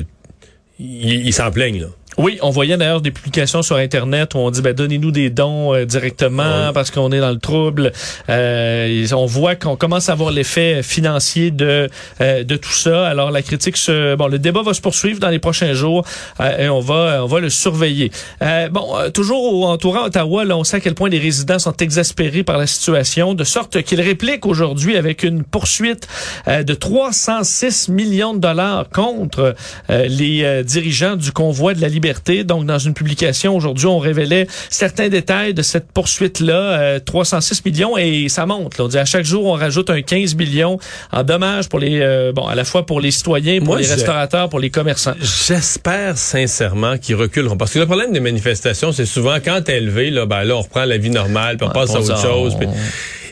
ils 0.78 1.32
s'en 1.32 1.50
plaignent, 1.50 1.80
là. 1.80 1.88
Oui, 2.18 2.36
on 2.42 2.50
voyait 2.50 2.76
d'ailleurs 2.76 3.00
des 3.00 3.12
publications 3.12 3.62
sur 3.62 3.76
Internet 3.76 4.34
où 4.34 4.38
on 4.38 4.50
dit 4.50 4.60
ben, 4.60 4.72
donnez-nous 4.74 5.12
des 5.12 5.30
dons 5.30 5.72
euh, 5.72 5.84
directement 5.84 6.72
parce 6.74 6.90
qu'on 6.90 7.12
est 7.12 7.20
dans 7.20 7.30
le 7.30 7.38
trouble. 7.38 7.92
Euh, 8.28 9.06
on 9.12 9.26
voit 9.26 9.54
qu'on 9.54 9.76
commence 9.76 10.08
à 10.08 10.16
voir 10.16 10.32
l'effet 10.32 10.82
financier 10.82 11.52
de 11.52 11.88
euh, 12.20 12.42
de 12.42 12.56
tout 12.56 12.72
ça. 12.72 13.06
Alors 13.06 13.30
la 13.30 13.40
critique, 13.42 13.76
se, 13.76 14.16
bon, 14.16 14.26
le 14.26 14.40
débat 14.40 14.62
va 14.62 14.74
se 14.74 14.80
poursuivre 14.80 15.20
dans 15.20 15.28
les 15.28 15.38
prochains 15.38 15.74
jours 15.74 16.04
euh, 16.40 16.64
et 16.64 16.68
on 16.68 16.80
va 16.80 17.20
on 17.22 17.26
va 17.26 17.38
le 17.38 17.50
surveiller. 17.50 18.10
Euh, 18.42 18.68
bon, 18.68 18.96
euh, 18.96 19.10
toujours 19.10 19.54
au- 19.54 19.66
entourant 19.66 20.06
Ottawa, 20.06 20.44
là, 20.44 20.56
on 20.56 20.64
sait 20.64 20.78
à 20.78 20.80
quel 20.80 20.94
point 20.94 21.08
les 21.08 21.20
résidents 21.20 21.60
sont 21.60 21.76
exaspérés 21.76 22.42
par 22.42 22.58
la 22.58 22.66
situation, 22.66 23.34
de 23.34 23.44
sorte 23.44 23.80
qu'ils 23.82 24.00
répliquent 24.00 24.44
aujourd'hui 24.46 24.96
avec 24.96 25.22
une 25.22 25.44
poursuite 25.44 26.08
euh, 26.48 26.64
de 26.64 26.74
306 26.74 27.90
millions 27.90 28.34
de 28.34 28.40
dollars 28.40 28.88
contre 28.88 29.54
euh, 29.90 30.06
les 30.08 30.42
euh, 30.42 30.62
dirigeants 30.64 31.14
du 31.14 31.30
convoi 31.30 31.74
de 31.74 31.80
la 31.80 31.86
liberté. 31.88 32.07
Donc, 32.44 32.66
dans 32.66 32.78
une 32.78 32.94
publication 32.94 33.54
aujourd'hui, 33.56 33.86
on 33.86 33.98
révélait 33.98 34.46
certains 34.70 35.08
détails 35.08 35.54
de 35.54 35.62
cette 35.62 35.90
poursuite-là, 35.92 36.54
euh, 36.80 36.98
306 37.00 37.64
millions, 37.64 37.96
et 37.98 38.28
ça 38.28 38.46
monte. 38.46 38.78
là. 38.78 38.84
On 38.84 38.88
dit 38.88 38.98
à 38.98 39.04
chaque 39.04 39.24
jour, 39.24 39.46
on 39.46 39.52
rajoute 39.54 39.90
un 39.90 40.02
15 40.02 40.34
millions 40.34 40.78
en 41.12 41.22
dommages 41.22 41.68
pour 41.68 41.78
les, 41.78 42.00
euh, 42.00 42.32
bon, 42.32 42.46
à 42.46 42.54
la 42.54 42.64
fois 42.64 42.84
pour 42.86 43.00
les 43.00 43.10
citoyens, 43.10 43.58
pour 43.58 43.68
Moi, 43.68 43.80
les 43.80 43.86
restaurateurs, 43.86 44.48
pour 44.48 44.60
les 44.60 44.70
commerçants. 44.70 45.14
J'espère 45.20 46.16
sincèrement 46.18 46.98
qu'ils 46.98 47.16
reculeront. 47.16 47.56
Parce 47.56 47.72
que 47.72 47.78
le 47.78 47.86
problème 47.86 48.12
des 48.12 48.20
manifestations, 48.20 48.92
c'est 48.92 49.06
souvent 49.06 49.36
quand 49.44 49.62
t'es 49.64 49.78
élevé, 49.78 50.10
là, 50.10 50.26
ben 50.26 50.44
là, 50.44 50.56
on 50.56 50.62
reprend 50.62 50.84
la 50.84 50.98
vie 50.98 51.10
normale, 51.10 51.56
puis 51.56 51.66
on 51.66 51.68
Ouais, 51.68 51.74
passe 51.86 51.94
à 51.94 52.00
autre 52.00 52.20
chose. 52.20 52.56
puis- 52.58 52.68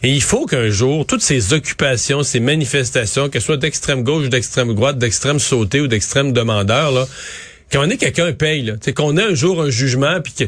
Et 0.03 0.11
il 0.11 0.23
faut 0.23 0.45
qu'un 0.47 0.69
jour, 0.69 1.07
toutes 1.07 1.23
ces 1.23 1.53
occupations, 1.55 2.23
ces 2.23 2.39
manifestations, 2.39 3.29
qu'elles 3.29 3.41
soient 3.43 3.57
d'extrême 3.57 4.03
gauche 4.05 4.27
ou 4.27 4.29
d'extrême 4.29 4.75
droite, 4.75 4.99
d'extrême 4.99 5.39
sauté 5.39 5.81
ou 5.81 5.87
d'extrême 5.89 6.33
demandeur, 6.33 6.93
là, 6.93 7.07
qu'on 7.73 7.89
ait 7.91 7.97
quelqu'un 7.97 8.33
paye, 8.33 8.63
là. 8.63 8.75
Qu'on 8.95 9.17
ait 9.17 9.23
un 9.23 9.35
jour 9.35 9.63
un 9.63 9.71
jugement, 9.71 10.21
puis 10.23 10.33
que 10.33 10.45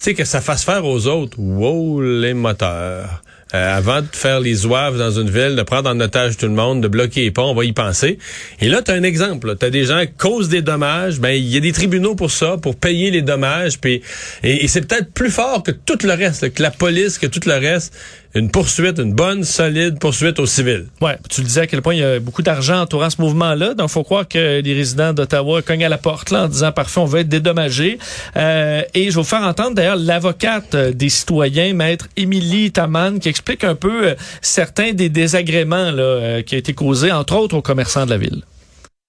sais, 0.00 0.14
que 0.14 0.24
ça 0.24 0.40
fasse 0.40 0.64
faire 0.64 0.84
aux 0.84 1.06
autres, 1.06 1.38
wow, 1.38 2.00
les 2.00 2.34
moteurs. 2.34 3.22
Euh, 3.52 3.76
avant 3.76 4.00
de 4.00 4.06
faire 4.12 4.38
les 4.38 4.54
zouaves 4.54 4.96
dans 4.96 5.10
une 5.10 5.28
ville, 5.28 5.56
de 5.56 5.62
prendre 5.62 5.90
en 5.90 5.98
otage 5.98 6.36
tout 6.36 6.46
le 6.46 6.52
monde, 6.52 6.80
de 6.80 6.86
bloquer 6.86 7.22
les 7.22 7.30
ponts, 7.32 7.50
on 7.50 7.54
va 7.54 7.64
y 7.64 7.72
penser. 7.72 8.16
Et 8.60 8.68
là, 8.68 8.80
tu 8.80 8.92
as 8.92 8.94
un 8.94 9.02
exemple. 9.02 9.56
Tu 9.58 9.66
as 9.66 9.70
des 9.70 9.86
gens 9.86 10.02
qui 10.02 10.12
causent 10.12 10.48
des 10.48 10.62
dommages. 10.62 11.18
Ben, 11.18 11.30
il 11.30 11.48
y 11.48 11.56
a 11.56 11.60
des 11.60 11.72
tribunaux 11.72 12.14
pour 12.14 12.30
ça, 12.30 12.58
pour 12.58 12.76
payer 12.76 13.10
les 13.10 13.22
dommages. 13.22 13.80
Puis, 13.80 14.02
et, 14.44 14.68
c'est 14.68 14.86
peut-être 14.86 15.12
plus 15.12 15.30
fort 15.30 15.64
que 15.64 15.72
tout 15.72 15.98
le 16.04 16.12
reste, 16.12 16.54
que 16.54 16.62
la 16.62 16.70
police, 16.70 17.18
que 17.18 17.26
tout 17.26 17.40
le 17.44 17.54
reste. 17.54 17.92
Une 18.32 18.48
poursuite, 18.48 19.00
une 19.00 19.12
bonne, 19.12 19.42
solide 19.42 19.98
poursuite 19.98 20.38
aux 20.38 20.46
civils. 20.46 20.86
Ouais, 21.00 21.16
tu 21.28 21.40
le 21.40 21.46
disais 21.48 21.62
à 21.62 21.66
quel 21.66 21.82
point 21.82 21.94
il 21.94 22.00
y 22.00 22.04
a 22.04 22.20
beaucoup 22.20 22.42
d'argent 22.42 22.80
entourant 22.82 23.10
ce 23.10 23.20
mouvement-là. 23.20 23.74
Donc, 23.74 23.88
faut 23.88 24.04
croire 24.04 24.28
que 24.28 24.60
les 24.60 24.72
résidents 24.74 25.12
d'Ottawa 25.12 25.62
cognent 25.62 25.84
à 25.84 25.88
la 25.88 25.98
porte 25.98 26.30
là 26.30 26.44
en 26.44 26.48
disant 26.48 26.70
parfait, 26.70 27.00
on 27.00 27.06
veut 27.06 27.20
être 27.20 27.28
dédommagés. 27.28 27.98
Euh, 28.36 28.82
et 28.94 29.06
je 29.06 29.08
vais 29.08 29.14
vous 29.22 29.24
faire 29.24 29.42
entendre 29.42 29.74
d'ailleurs 29.74 29.96
l'avocate 29.96 30.76
euh, 30.76 30.92
des 30.92 31.08
citoyens, 31.08 31.74
maître 31.74 32.06
Émilie 32.16 32.70
Taman, 32.70 33.18
qui 33.18 33.28
explique 33.28 33.64
un 33.64 33.74
peu 33.74 34.10
euh, 34.10 34.14
certains 34.42 34.92
des 34.92 35.08
désagréments 35.08 35.90
là, 35.90 36.02
euh, 36.02 36.42
qui 36.42 36.54
ont 36.54 36.58
été 36.58 36.72
causés, 36.72 37.10
entre 37.10 37.34
autres, 37.36 37.56
aux 37.56 37.62
commerçants 37.62 38.04
de 38.06 38.10
la 38.10 38.18
ville. 38.18 38.42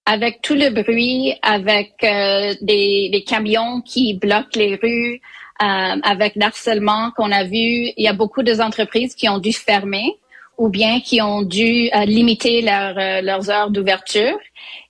avec 0.06 0.42
tout 0.42 0.56
le 0.56 0.72
bruit, 0.72 1.34
avec 1.42 1.94
euh, 2.04 2.54
des, 2.62 3.10
des 3.12 3.24
camions 3.24 3.82
qui 3.82 4.16
bloquent 4.16 4.58
les 4.58 4.80
rues, 4.82 5.22
avec 5.64 6.36
l'harcèlement 6.36 7.12
qu'on 7.16 7.32
a 7.32 7.44
vu, 7.44 7.92
il 7.96 8.04
y 8.04 8.08
a 8.08 8.14
beaucoup 8.14 8.44
de 8.44 8.60
entreprises 8.62 9.16
qui 9.16 9.30
ont 9.30 9.38
dû 9.38 9.54
fermer 9.54 10.18
ou 10.58 10.70
bien 10.70 11.00
qui 11.02 11.22
ont 11.22 11.42
dû 11.42 11.90
euh, 11.94 12.06
limiter 12.06 12.62
leur, 12.62 12.98
euh, 12.98 13.22
leurs 13.22 13.50
heures 13.50 13.72
d'ouverture. 13.72 14.38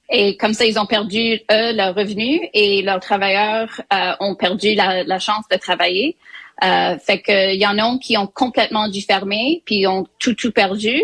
Et 0.09 0.35
comme 0.35 0.53
ça, 0.53 0.65
ils 0.65 0.77
ont 0.77 0.85
perdu, 0.85 1.39
eux, 1.49 1.71
leurs 1.73 1.95
revenus 1.95 2.41
et 2.53 2.81
leurs 2.81 2.99
travailleurs 2.99 3.81
euh, 3.93 4.11
ont 4.19 4.35
perdu 4.35 4.75
la, 4.75 5.03
la 5.05 5.19
chance 5.19 5.45
de 5.49 5.55
travailler. 5.55 6.17
Euh, 6.63 6.97
fait 6.99 7.21
que 7.21 7.53
il 7.53 7.61
y 7.61 7.65
en 7.65 7.77
a 7.77 7.97
qui 7.97 8.17
ont 8.17 8.27
complètement 8.27 8.89
dû 8.89 9.01
fermer, 9.01 9.63
puis 9.65 9.87
ont 9.87 10.05
tout, 10.19 10.33
tout 10.33 10.51
perdu. 10.51 11.03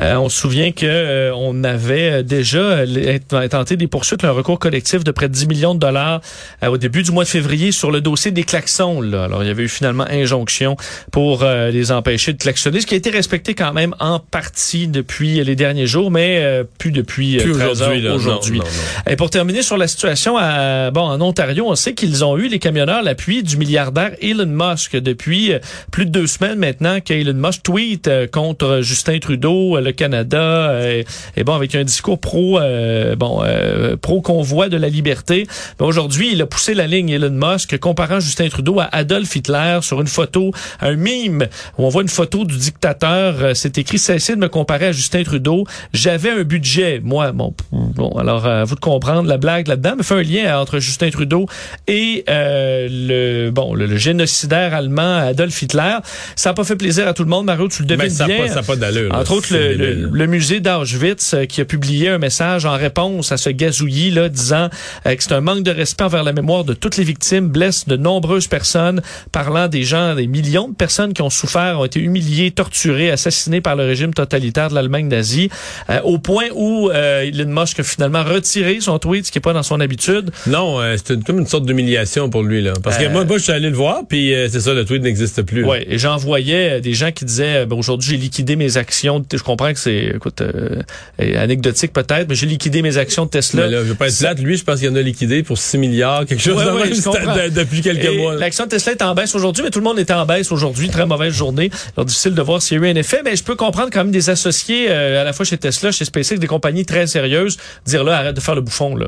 Euh, 0.00 0.16
on 0.16 0.28
se 0.28 0.38
souvient 0.40 0.72
que 0.72 0.86
euh, 0.86 1.34
on 1.34 1.64
avait 1.64 2.22
déjà 2.22 2.58
euh, 2.58 3.18
tenté 3.50 3.76
des 3.76 3.86
poursuites, 3.86 4.24
un 4.24 4.30
recours 4.30 4.58
collectif 4.58 5.04
de 5.04 5.10
près 5.10 5.28
de 5.28 5.34
10 5.34 5.48
millions 5.48 5.74
de 5.74 5.80
dollars 5.80 6.20
euh, 6.62 6.68
au 6.68 6.78
début 6.78 7.02
du 7.02 7.12
mois 7.12 7.24
de 7.24 7.28
février 7.28 7.72
sur 7.72 7.90
le 7.90 8.00
dossier 8.00 8.30
des 8.30 8.44
klaxons. 8.44 9.00
Là. 9.02 9.24
Alors, 9.24 9.42
il 9.44 9.48
y 9.48 9.50
avait 9.50 9.64
eu 9.64 9.68
finalement 9.68 10.06
injonction 10.08 10.76
pour 11.10 11.42
euh, 11.42 11.70
les 11.70 11.92
empêcher 11.92 12.32
de 12.32 12.38
klaxonner, 12.38 12.80
ce 12.80 12.86
qui 12.86 12.94
a 12.94 12.96
été 12.96 13.10
respecté 13.10 13.54
quand 13.54 13.72
même 13.74 13.94
en 14.00 14.18
partie 14.18 14.88
depuis 14.88 15.44
les 15.44 15.56
derniers 15.56 15.86
jours, 15.86 16.10
mais 16.10 16.38
euh, 16.40 16.64
plus 16.78 16.90
depuis 16.90 17.36
Plus 17.36 17.52
13 17.52 17.70
aujourd'hui, 17.70 18.06
heures 18.06 18.14
aujourd'hui. 18.14 18.58
Non, 18.58 18.64
non, 18.64 18.70
non. 18.70 19.12
Et 19.12 19.16
pour 19.16 19.28
terminer 19.28 19.62
sur 19.62 19.76
la 19.76 19.88
situation 19.88 20.36
à, 20.38 20.90
bon, 20.90 21.02
en 21.02 21.20
Ontario, 21.20 21.66
on 21.68 21.74
sait 21.74 21.94
qu'ils 21.94 22.24
ont 22.24 22.38
eu, 22.38 22.48
les 22.48 22.58
camionneurs, 22.58 23.02
l'appui 23.02 23.42
du 23.42 23.56
milliardaire 23.58 24.12
Elon 24.22 24.46
Musk 24.46 24.96
depuis 24.96 25.52
plus 25.90 26.06
de 26.06 26.10
deux 26.10 26.26
semaines 26.26 26.58
maintenant 26.58 27.00
qu'Elon 27.00 27.34
Musk 27.34 27.62
tweet 27.62 28.10
contre 28.32 28.80
Justin 28.82 29.18
Trudeau, 29.18 29.76
le 29.82 29.92
Canada, 29.92 30.70
euh, 30.70 31.02
et 31.36 31.44
bon, 31.44 31.54
avec 31.54 31.74
un 31.74 31.84
discours 31.84 32.18
pro, 32.18 32.58
euh, 32.58 33.16
bon, 33.16 33.42
euh, 33.44 33.96
pro-convoi 33.96 34.68
de 34.68 34.76
la 34.76 34.88
liberté. 34.88 35.46
Mais 35.78 35.86
aujourd'hui, 35.86 36.30
il 36.32 36.42
a 36.42 36.46
poussé 36.46 36.74
la 36.74 36.86
ligne 36.86 37.10
Elon 37.10 37.30
Musk, 37.30 37.78
comparant 37.78 38.20
Justin 38.20 38.48
Trudeau 38.48 38.80
à 38.80 38.88
Adolf 38.92 39.34
Hitler 39.34 39.78
sur 39.82 40.00
une 40.00 40.06
photo, 40.06 40.52
un 40.80 40.94
mime, 40.96 41.46
où 41.78 41.84
on 41.84 41.88
voit 41.88 42.02
une 42.02 42.08
photo 42.08 42.44
du 42.44 42.56
dictateur. 42.56 43.54
C'est 43.54 43.78
écrit, 43.78 43.98
cessez 43.98 44.34
de 44.34 44.40
me 44.40 44.48
comparer 44.48 44.86
à 44.86 44.92
Justin 44.92 45.22
Trudeau. 45.22 45.64
J'avais 45.92 46.30
un 46.30 46.42
budget, 46.42 47.00
moi. 47.02 47.32
Bon, 47.32 47.54
bon 47.72 48.10
alors, 48.18 48.46
à 48.46 48.64
vous 48.64 48.74
de 48.74 48.80
comprendre 48.80 49.28
la 49.28 49.38
blague 49.38 49.68
là-dedans, 49.68 49.94
mais 49.96 50.02
fait 50.02 50.14
un 50.14 50.22
lien 50.22 50.60
entre 50.60 50.78
Justin 50.78 51.10
Trudeau 51.10 51.46
et 51.88 52.24
euh, 52.28 52.88
le 52.90 53.50
bon 53.50 53.74
le, 53.74 53.86
le 53.86 53.96
génocidaire 53.96 54.74
allemand 54.74 55.16
Adolf 55.16 55.60
Hitler. 55.62 55.96
Ça 56.36 56.50
n'a 56.50 56.54
pas 56.54 56.64
fait 56.64 56.76
plaisir 56.76 57.08
à 57.08 57.14
tout 57.14 57.24
le 57.24 57.28
monde, 57.28 57.46
Mario, 57.46 57.68
tu 57.68 57.82
le 57.82 57.86
devines 57.86 58.04
Mais 58.04 58.10
ça 58.10 58.26
n'a 58.26 58.34
bien. 58.34 58.46
pas, 58.46 58.52
ça 58.52 58.60
a 58.60 58.62
pas 58.62 58.76
d'allure. 58.76 59.14
Entre 59.14 59.32
autres, 59.32 59.54
le, 59.76 59.86
le, 59.86 59.94
débile. 59.94 60.08
le 60.12 60.26
musée 60.26 60.60
d'Auschwitz 60.60 61.34
euh, 61.34 61.44
qui 61.46 61.60
a 61.60 61.64
publié 61.64 62.08
un 62.08 62.18
message 62.18 62.64
en 62.66 62.76
réponse 62.76 63.32
à 63.32 63.36
ce 63.36 63.50
gazouillis 63.50 64.10
là, 64.10 64.28
disant 64.28 64.68
euh, 65.06 65.14
que 65.14 65.22
c'est 65.22 65.32
un 65.32 65.40
manque 65.40 65.62
de 65.62 65.70
respect 65.70 66.04
envers 66.04 66.24
la 66.24 66.32
mémoire 66.32 66.64
de 66.64 66.74
toutes 66.74 66.96
les 66.96 67.04
victimes, 67.04 67.48
blesse 67.48 67.86
de 67.86 67.96
nombreuses 67.96 68.46
personnes, 68.46 69.02
parlant 69.32 69.68
des 69.68 69.84
gens, 69.84 70.14
des 70.14 70.26
millions 70.26 70.68
de 70.68 70.74
personnes 70.74 71.12
qui 71.12 71.22
ont 71.22 71.30
souffert, 71.30 71.78
ont 71.80 71.84
été 71.84 72.00
humiliées, 72.00 72.50
torturées, 72.50 73.10
assassinées 73.10 73.60
par 73.60 73.76
le 73.76 73.84
régime 73.84 74.14
totalitaire 74.14 74.68
de 74.68 74.74
l'Allemagne 74.74 75.08
nazie, 75.08 75.50
euh, 75.90 76.00
au 76.04 76.18
point 76.18 76.46
où 76.54 76.90
euh, 76.90 77.22
Elon 77.22 77.60
Musk 77.60 77.80
a 77.80 77.82
finalement 77.82 78.22
retiré 78.24 78.78
son 78.80 78.98
tweet, 78.98 79.26
ce 79.26 79.32
qui 79.32 79.38
n'est 79.38 79.42
pas 79.42 79.52
dans 79.52 79.62
son 79.62 79.80
habitude. 79.80 80.30
Non, 80.46 80.80
euh, 80.80 80.96
c'est 80.96 81.14
une- 81.14 81.22
comme 81.24 81.38
une 81.38 81.46
sorte 81.46 81.64
d'humiliation 81.66 82.28
pour 82.30 82.42
lui. 82.42 82.62
là. 82.62 82.72
Parce 82.82 82.98
que 82.98 83.08
moi, 83.08 83.24
moi, 83.24 83.38
je 83.38 83.42
suis 83.44 83.52
allé 83.52 83.70
le 83.70 83.76
voir, 83.76 84.02
puis 84.08 84.34
euh, 84.34 84.48
c'est 84.50 84.60
ça, 84.60 84.74
le 84.74 84.84
tweet 84.84 85.02
n'existe 85.02 85.42
plus. 85.42 85.64
Ouais, 85.64 85.86
et 85.88 85.98
j'en 85.98 86.16
voyais 86.16 86.80
des 86.80 86.94
gens 86.94 87.12
qui 87.12 87.24
disaient 87.24 87.66
ben, 87.66 87.76
aujourd'hui 87.76 88.10
j'ai 88.10 88.16
liquidé 88.16 88.56
mes 88.56 88.76
actions. 88.76 89.24
Je 89.32 89.42
comprends 89.42 89.61
que 89.72 89.78
c'est 89.78 90.12
écoute 90.14 90.40
euh, 90.40 90.82
anecdotique 91.18 91.92
peut-être, 91.92 92.28
mais 92.28 92.34
j'ai 92.34 92.46
liquidé 92.46 92.82
mes 92.82 92.98
actions 92.98 93.24
de 93.24 93.30
Tesla. 93.30 93.66
Mais 93.66 93.70
là, 93.70 93.78
je 93.78 93.88
veux 93.88 93.94
pas 93.94 94.08
être 94.08 94.18
plate. 94.18 94.38
Lui, 94.40 94.56
je 94.56 94.64
pense 94.64 94.80
qu'il 94.80 94.88
en 94.88 94.94
a 94.94 95.00
liquidé 95.02 95.42
pour 95.42 95.58
6 95.58 95.78
milliards, 95.78 96.26
quelque 96.26 96.42
chose 96.42 96.56
Ouais, 96.56 96.88
même, 96.88 97.02
comprends. 97.02 97.34
depuis 97.54 97.80
quelques 97.80 98.04
Et 98.04 98.18
mois. 98.18 98.34
L'action 98.34 98.64
de 98.64 98.70
Tesla 98.70 98.92
est 98.92 99.02
en 99.02 99.14
baisse 99.14 99.34
aujourd'hui, 99.34 99.62
mais 99.62 99.70
tout 99.70 99.78
le 99.78 99.84
monde 99.84 99.98
est 99.98 100.10
en 100.10 100.26
baisse 100.26 100.50
aujourd'hui. 100.52 100.88
Très 100.88 101.06
mauvaise 101.06 101.32
journée. 101.32 101.70
Alors, 101.96 102.06
difficile 102.06 102.34
de 102.34 102.42
voir 102.42 102.60
s'il 102.62 102.78
y 102.78 102.84
a 102.84 102.88
eu 102.88 102.90
un 102.90 102.96
effet, 102.96 103.22
mais 103.24 103.36
je 103.36 103.44
peux 103.44 103.56
comprendre 103.56 103.90
quand 103.92 104.00
même 104.04 104.12
des 104.12 104.30
associés, 104.30 104.86
euh, 104.90 105.20
à 105.20 105.24
la 105.24 105.32
fois 105.32 105.44
chez 105.44 105.58
Tesla, 105.58 105.92
chez 105.92 106.04
SpaceX, 106.04 106.38
des 106.38 106.46
compagnies 106.46 106.84
très 106.86 107.06
sérieuses, 107.06 107.56
dire 107.86 108.04
là, 108.04 108.18
arrête 108.18 108.36
de 108.36 108.40
faire 108.40 108.54
le 108.54 108.60
bouffon. 108.60 108.96
Là. 108.96 109.06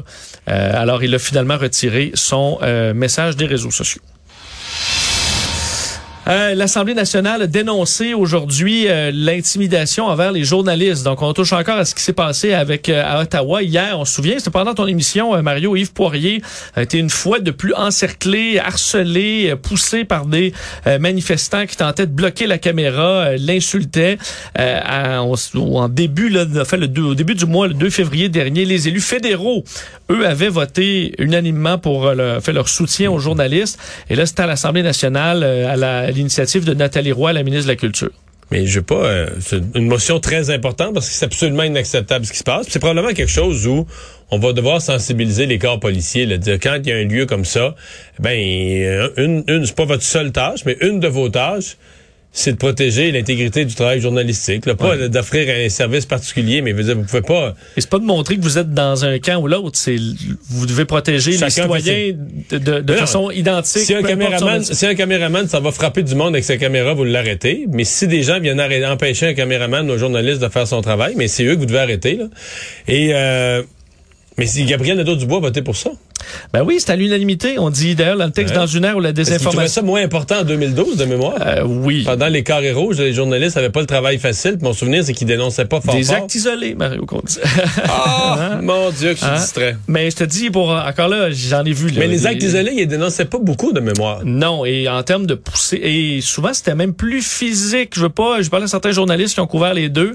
Euh, 0.49 0.73
alors, 0.81 1.03
il 1.03 1.15
a 1.15 1.19
finalement 1.19 1.59
retiré 1.59 2.13
son 2.15 2.59
message 2.95 3.37
des 3.37 3.47
réseaux 3.47 3.71
sociaux. 3.71 4.03
Euh, 6.27 6.55
L'Assemblée 6.55 6.95
nationale 6.95 7.43
a 7.43 7.47
dénoncé 7.47 8.15
aujourd'hui 8.15 8.89
euh, 8.89 9.11
l'intimidation 9.13 10.07
envers 10.07 10.33
les 10.33 10.43
journalistes. 10.43 11.05
Donc, 11.05 11.21
on 11.21 11.35
touche 11.35 11.53
encore 11.53 11.77
à 11.77 11.85
ce 11.85 11.95
qui 11.95 12.03
s'est 12.03 12.15
passé 12.15 12.55
avec 12.55 12.89
euh, 12.89 13.03
à 13.05 13.21
Ottawa 13.21 13.63
hier. 13.63 13.99
On 13.99 14.07
se 14.07 14.15
souvient, 14.15 14.39
c'était 14.39 14.51
pendant 14.51 14.73
ton 14.73 14.87
émission, 14.87 15.35
euh, 15.35 15.43
Mario 15.43 15.77
Yves 15.77 15.93
Poirier 15.93 16.41
a 16.77 16.83
été 16.83 16.99
une 16.99 17.11
fois 17.11 17.41
de 17.41 17.51
plus 17.51 17.75
encerclé, 17.75 18.59
harcelé, 18.59 19.55
poussé 19.63 20.05
par 20.05 20.25
des 20.25 20.55
manifestants 20.99 21.67
qui 21.67 21.77
tentaient 21.77 22.07
de 22.07 22.13
bloquer 22.13 22.47
la 22.47 22.57
caméra, 22.59 23.37
l'insultaient. 23.37 24.17
En 24.59 25.89
début, 25.89 26.31
là, 26.31 26.45
en 26.61 26.65
fait, 26.65 26.77
le 26.79 26.89
au 27.03 27.15
début 27.15 27.35
du 27.35 27.45
mois, 27.45 27.69
le 27.69 27.75
2 27.75 27.91
février 27.91 28.29
dernier, 28.29 28.65
les 28.65 28.89
élus 28.89 29.01
fédéraux, 29.01 29.65
eux, 30.11 30.27
avaient 30.27 30.49
voté 30.49 31.15
unanimement 31.19 31.77
pour 31.79 32.13
le- 32.13 32.41
fait 32.41 32.53
leur 32.53 32.69
soutien 32.69 33.11
aux 33.11 33.19
journalistes. 33.19 33.79
Et 34.09 34.15
là, 34.17 34.27
c'était 34.27 34.43
à 34.43 34.47
l'Assemblée 34.47 34.83
nationale, 34.83 35.43
à 35.45 35.77
la- 35.77 36.11
l'initiative 36.17 36.65
de 36.65 36.75
Nathalie 36.75 37.13
Roy, 37.13 37.33
la 37.33 37.43
ministre 37.43 37.67
de 37.67 37.73
la 37.73 37.77
Culture. 37.77 38.11
Mais 38.51 38.67
je 38.67 38.79
veux 38.79 38.85
pas. 38.85 39.07
euh, 39.07 39.31
c'est 39.41 39.61
une 39.75 39.89
motion 39.89 40.21
très 40.21 40.51
importante 40.51 40.95
parce 40.95 41.09
que 41.09 41.15
c'est 41.15 41.25
absolument 41.25 41.63
inacceptable 41.63 42.27
ce 42.27 42.33
qui 42.33 42.39
se 42.39 42.45
passe. 42.45 42.67
C'est 42.69 42.79
probablement 42.79 43.15
quelque 43.15 43.31
chose 43.31 43.67
où 43.67 43.87
on 44.31 44.39
va 44.39 44.53
devoir 44.53 44.83
sensibiliser 44.83 45.47
les 45.47 45.59
corps 45.59 45.81
policiers, 45.81 46.27
là, 46.27 46.37
dire 46.37 46.59
quand 46.61 46.79
il 46.83 46.89
y 46.89 46.93
a 46.93 46.97
un 46.97 47.05
lieu 47.05 47.27
comme 47.27 47.45
ça, 47.45 47.75
ben 48.19 48.39
euh, 48.39 49.09
une, 49.17 49.45
une 49.49 49.65
c'est 49.67 49.75
pas 49.77 49.87
votre 49.87 50.03
seule 50.03 50.33
tâche, 50.33 50.61
mais 50.67 50.77
une 50.81 51.01
de 51.01 51.09
vos 51.09 51.29
tâches, 51.29 51.77
c'est 52.37 52.53
de 52.53 52.57
protéger 52.57 53.13
l'intégrité 53.13 53.65
du 53.65 53.77
travail 53.77 54.01
journalistique. 54.01 54.67
Là, 54.67 54.75
pas 54.75 54.97
d'offrir 55.09 55.49
un 55.49 55.69
service 55.69 56.05
particulier, 56.05 56.63
mais 56.63 56.73
veux 56.73 56.83
dire, 56.83 56.97
vous 56.97 57.05
pouvez 57.05 57.23
pas. 57.23 57.55
Et 57.77 57.81
c'est 57.81 57.89
pas 57.89 58.01
de 58.01 58.05
montrer 58.05 58.37
que 58.37 58.43
vous 58.43 58.59
êtes 58.59 58.75
dans 58.75 59.05
un 59.05 59.21
camp 59.21 59.41
ou 59.41 59.47
l'autre, 59.47 59.79
c'est 59.79 59.97
vous 60.51 60.67
devez 60.67 60.85
protéger 60.85 61.31
les 61.31 61.39
Chacun 61.39 61.63
citoyens 61.63 62.13
de, 62.51 62.93
façon 62.95 63.31
identique. 63.31 63.83
Si 63.83 63.95
un 63.95 64.03
caméraman, 64.03 64.65
si 64.65 64.85
un 64.85 64.97
caméraman, 64.97 65.47
ça 65.47 65.61
va 65.61 65.71
frapper 65.71 66.03
du 66.03 66.17
monde 66.17 66.35
avec 66.35 66.43
sa 66.43 66.57
caméra, 66.57 66.93
vous 66.93 67.05
l'arrêtez. 67.05 67.67
Mais 67.71 67.85
si 67.85 68.09
des 68.09 68.25
gens 68.25 68.41
viennent 68.41 68.61
arrêter- 68.61 68.85
empêcher 68.85 69.29
un 69.29 69.35
caméraman 69.35 69.89
ou 69.89 69.95
un 69.95 69.99
journaliste 69.99 70.43
de 70.43 70.49
faire 70.49 70.67
son 70.67 70.83
travail, 70.83 71.15
mais 71.17 71.29
c'est 71.29 71.45
eux 71.45 71.55
que 71.55 71.61
vous 71.61 71.67
devez 71.67 71.79
arrêter. 71.79 72.17
Là. 72.17 72.25
Et 72.89 73.11
euh, 73.15 73.63
mais 74.37 74.47
si 74.47 74.65
Gabriel 74.65 74.97
Nadeau-Dubois 74.97 75.39
a 75.39 75.41
voté 75.41 75.63
pour 75.63 75.77
ça. 75.77 75.91
Ben 76.53 76.63
oui, 76.63 76.77
c'est 76.79 76.91
à 76.91 76.97
l'unanimité. 76.97 77.59
On 77.59 77.71
dit 77.71 77.95
d'ailleurs 77.95 78.17
dans 78.19 78.27
le 78.27 78.31
texte 78.33 78.55
Ouais. 78.55 78.61
dans 78.61 78.67
une 78.67 78.85
heure 78.85 78.97
où 78.97 79.01
la 79.01 79.13
désinformation. 79.13 79.73
ça 79.73 79.83
moins 79.83 80.03
important 80.03 80.41
en 80.41 80.45
2012 80.45 80.97
de 80.97 81.05
mémoire? 81.05 81.35
Euh, 81.45 81.63
oui. 81.65 82.03
Pendant 82.05 82.29
les 82.29 82.43
carrés 82.43 82.73
rouges, 82.73 82.99
les 83.01 83.13
journalistes 83.13 83.57
n'avaient 83.57 83.71
pas 83.71 83.81
le 83.81 83.87
travail 83.87 84.19
facile. 84.19 84.59
Mon 84.61 84.73
souvenir, 84.73 85.05
c'est 85.05 85.13
qu'ils 85.15 85.27
dénonçaient 85.27 85.65
pas 85.65 85.81
fort 85.81 85.95
Des 85.95 86.05
fort. 86.05 86.17
actes 86.17 86.35
isolés, 86.35 86.75
Mario 86.75 87.07
dit. 87.27 87.39
Ah, 87.85 88.59
mon 88.63 88.91
Dieu, 88.91 89.11
que 89.15 89.21
je 89.21 89.25
suis 89.25 89.27
Hein? 89.31 89.37
distrait. 89.41 89.77
Mais 89.89 90.11
je 90.11 90.17
te 90.17 90.25
dis, 90.25 90.51
pour 90.51 90.71
encore 90.71 91.09
là, 91.09 91.31
j'en 91.31 91.65
ai 91.65 91.73
vu. 91.73 91.89
là, 91.89 91.95
Mais 91.99 92.07
les 92.09 92.19
des- 92.21 92.27
actes 92.27 92.43
isolés, 92.43 92.73
ils 92.77 92.87
dénonçaient 92.87 93.25
pas 93.25 93.39
beaucoup 93.39 93.73
de 93.73 93.81
mémoire. 93.81 94.21
Non, 94.25 94.65
et 94.65 94.89
en 94.89 95.03
termes 95.03 95.27
de 95.27 95.35
pousser, 95.35 95.81
et 95.83 96.21
souvent 96.21 96.53
c'était 96.53 96.75
même 96.75 96.95
plus 96.95 97.23
physique. 97.23 97.91
Je 97.95 98.01
veux 98.01 98.09
pas, 98.09 98.43
je 98.43 98.49
parle 98.51 98.65
à 98.65 98.67
certains 98.69 98.93
journalistes 98.93 99.35
qui 99.35 99.41
ont 99.41 99.47
couvert 99.47 99.75
les 99.75 99.89
deux. 99.89 100.13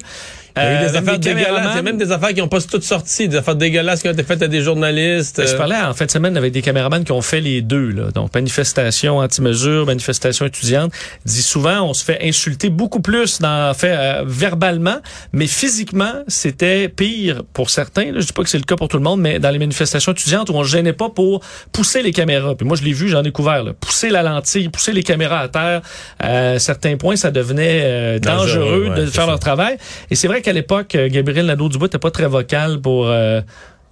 Il 0.61 0.65
y 0.65 0.67
a 0.67 0.81
eu 0.83 0.87
des 0.89 0.95
Euh, 0.95 0.99
affaires 0.99 1.19
dégueulasses. 1.19 1.67
Il 1.73 1.75
y 1.75 1.79
a 1.79 1.81
même 1.81 1.97
des 1.97 2.11
affaires 2.11 2.29
qui 2.29 2.39
n'ont 2.41 2.47
pas 2.47 2.61
toutes 2.61 2.83
sorti, 2.83 3.27
des 3.27 3.37
affaires 3.37 3.55
dégueulasses 3.55 4.01
qui 4.01 4.07
ont 4.09 4.11
été 4.13 4.23
faites 4.23 4.41
à 4.41 4.47
des 4.47 4.61
journalistes. 4.61 5.41
Je 5.45 5.53
Euh, 5.53 5.57
parlais 5.57 5.75
en 5.77 5.93
fin 5.93 6.05
de 6.05 6.11
semaine 6.11 6.37
avec 6.37 6.51
des 6.53 6.61
caméramans 6.61 7.03
qui 7.03 7.11
ont 7.11 7.21
fait 7.21 7.41
les 7.41 7.61
deux, 7.61 7.89
là. 7.91 8.11
donc 8.11 8.33
manifestation 8.33 9.17
anti-mesure, 9.17 9.85
manifestation 9.85 10.45
étudiante. 10.45 10.91
Dit 11.25 11.41
souvent, 11.41 11.81
on 11.83 11.93
se 11.93 12.03
fait 12.03 12.19
insulter 12.23 12.69
beaucoup 12.69 13.01
plus 13.01 13.39
dans 13.39 13.73
fait 13.73 13.95
euh, 13.97 14.23
verbalement, 14.25 14.97
mais 15.33 15.47
physiquement, 15.47 16.13
c'était 16.27 16.89
pire 16.89 17.43
pour 17.53 17.69
certains. 17.69 18.05
Là. 18.11 18.19
Je 18.19 18.25
dis 18.27 18.33
pas 18.33 18.43
que 18.43 18.49
c'est 18.49 18.57
le 18.57 18.63
cas 18.63 18.75
pour 18.75 18.87
tout 18.87 18.97
le 18.97 19.03
monde, 19.03 19.21
mais 19.21 19.39
dans 19.39 19.49
les 19.51 19.59
manifestations 19.59 20.11
étudiantes 20.11 20.49
où 20.49 20.53
on 20.55 20.63
se 20.63 20.69
gênait 20.69 20.93
pas 20.93 21.09
pour 21.09 21.41
pousser 21.71 22.01
les 22.01 22.11
caméras. 22.11 22.55
Puis 22.55 22.67
moi, 22.67 22.75
je 22.77 22.83
l'ai 22.83 22.93
vu, 22.93 23.07
j'en 23.09 23.23
ai 23.23 23.31
couvert. 23.31 23.63
Là. 23.63 23.71
Pousser 23.79 24.09
la 24.09 24.23
lentille, 24.23 24.69
pousser 24.69 24.91
les 24.93 25.03
caméras 25.03 25.39
à 25.39 25.47
terre. 25.47 25.81
À 26.19 26.59
certains 26.59 26.97
points, 26.97 27.15
ça 27.15 27.31
devenait 27.31 27.81
euh, 27.83 28.19
dangereux, 28.19 28.89
ouais, 28.89 28.95
de 29.01 29.05
faire 29.05 29.23
ça. 29.23 29.27
leur 29.27 29.39
travail. 29.39 29.77
Et 30.09 30.15
c'est 30.15 30.27
vrai 30.27 30.41
qu'à 30.49 30.53
l'époque, 30.53 30.95
euh, 30.95 31.09
Gabriel 31.09 31.45
Nadeau-Dubois 31.45 31.87
n'était 31.87 31.97
pas 31.99 32.11
très 32.11 32.27
vocal 32.27 32.79
pour 32.81 33.07
euh, 33.07 33.41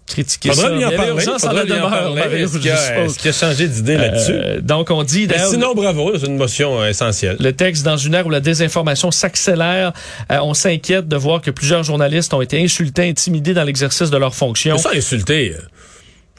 critiquer 0.07 0.49
ça. 0.53 0.55
Faudra 0.55 0.69
lui 0.77 0.85
en 0.85 0.89
Il 0.89 0.93
y 0.93 0.97
parler. 0.97 1.21
faudra 1.21 1.53
la 1.53 1.63
lui 1.63 1.73
en 1.73 1.89
parler. 1.89 2.15
Mario, 2.15 2.45
Est-ce 2.47 2.57
qu'il 2.59 2.71
a, 2.71 3.07
qu'il 3.07 3.29
a 3.29 3.33
changé 3.33 3.67
d'idée 3.67 3.97
là-dessus? 3.97 4.31
Euh, 4.33 4.61
donc, 4.61 4.89
on 4.89 5.03
dit, 5.03 5.21
Mais 5.21 5.27
d'ailleurs, 5.27 5.49
sinon, 5.49 5.73
bravo, 5.75 6.17
c'est 6.17 6.27
une 6.27 6.37
motion 6.37 6.81
euh, 6.81 6.87
essentielle. 6.89 7.35
le 7.39 7.53
texte 7.53 7.83
dans 7.83 7.97
une 7.97 8.13
ère 8.15 8.25
où 8.25 8.29
la 8.29 8.39
désinformation 8.39 9.11
s'accélère, 9.11 9.91
euh, 10.31 10.39
on 10.41 10.53
s'inquiète 10.53 11.07
de 11.07 11.15
voir 11.17 11.41
que 11.41 11.51
plusieurs 11.51 11.83
journalistes 11.83 12.33
ont 12.33 12.41
été 12.41 12.61
insultés, 12.63 13.07
intimidés 13.09 13.53
dans 13.53 13.63
l'exercice 13.63 14.09
de 14.09 14.17
leurs 14.17 14.35
fonctions. 14.35 14.77
Ça, 14.77 14.91
insulter. 14.95 15.55
euh. 15.57 15.61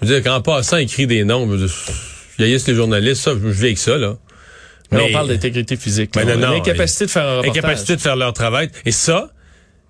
Je 0.03 0.07
veux 0.07 0.15
dire, 0.15 0.25
quand 0.25 0.37
en 0.37 0.41
passant, 0.43 0.77
écrit 0.79 1.07
des 1.07 1.25
noms, 1.25 1.45
veux 1.47 1.59
dire, 1.59 1.75
yaïs 2.39 2.67
les 2.67 2.75
journalistes, 2.75 3.23
ça, 3.23 3.33
je 3.33 3.49
vis 3.49 3.65
avec 3.67 3.79
ça, 3.79 3.97
là. 3.99 4.15
Mais 4.91 5.03
on 5.03 5.07
Mais- 5.07 5.13
parle 5.13 5.29
d'intégrité 5.29 5.77
physique. 5.77 6.13
Ben 6.15 6.27
là. 6.27 6.37
non, 6.37 6.47
non, 6.47 6.53
L'incapacité 6.55 7.05
de 7.05 7.11
faire 7.11 7.25
un 7.27 7.37
reportage. 7.39 7.59
Incapacité 7.59 7.97
de 7.97 8.01
faire 8.01 8.17
leur 8.17 8.33
travail. 8.33 8.71
Et 8.87 8.93
ça, 8.93 9.29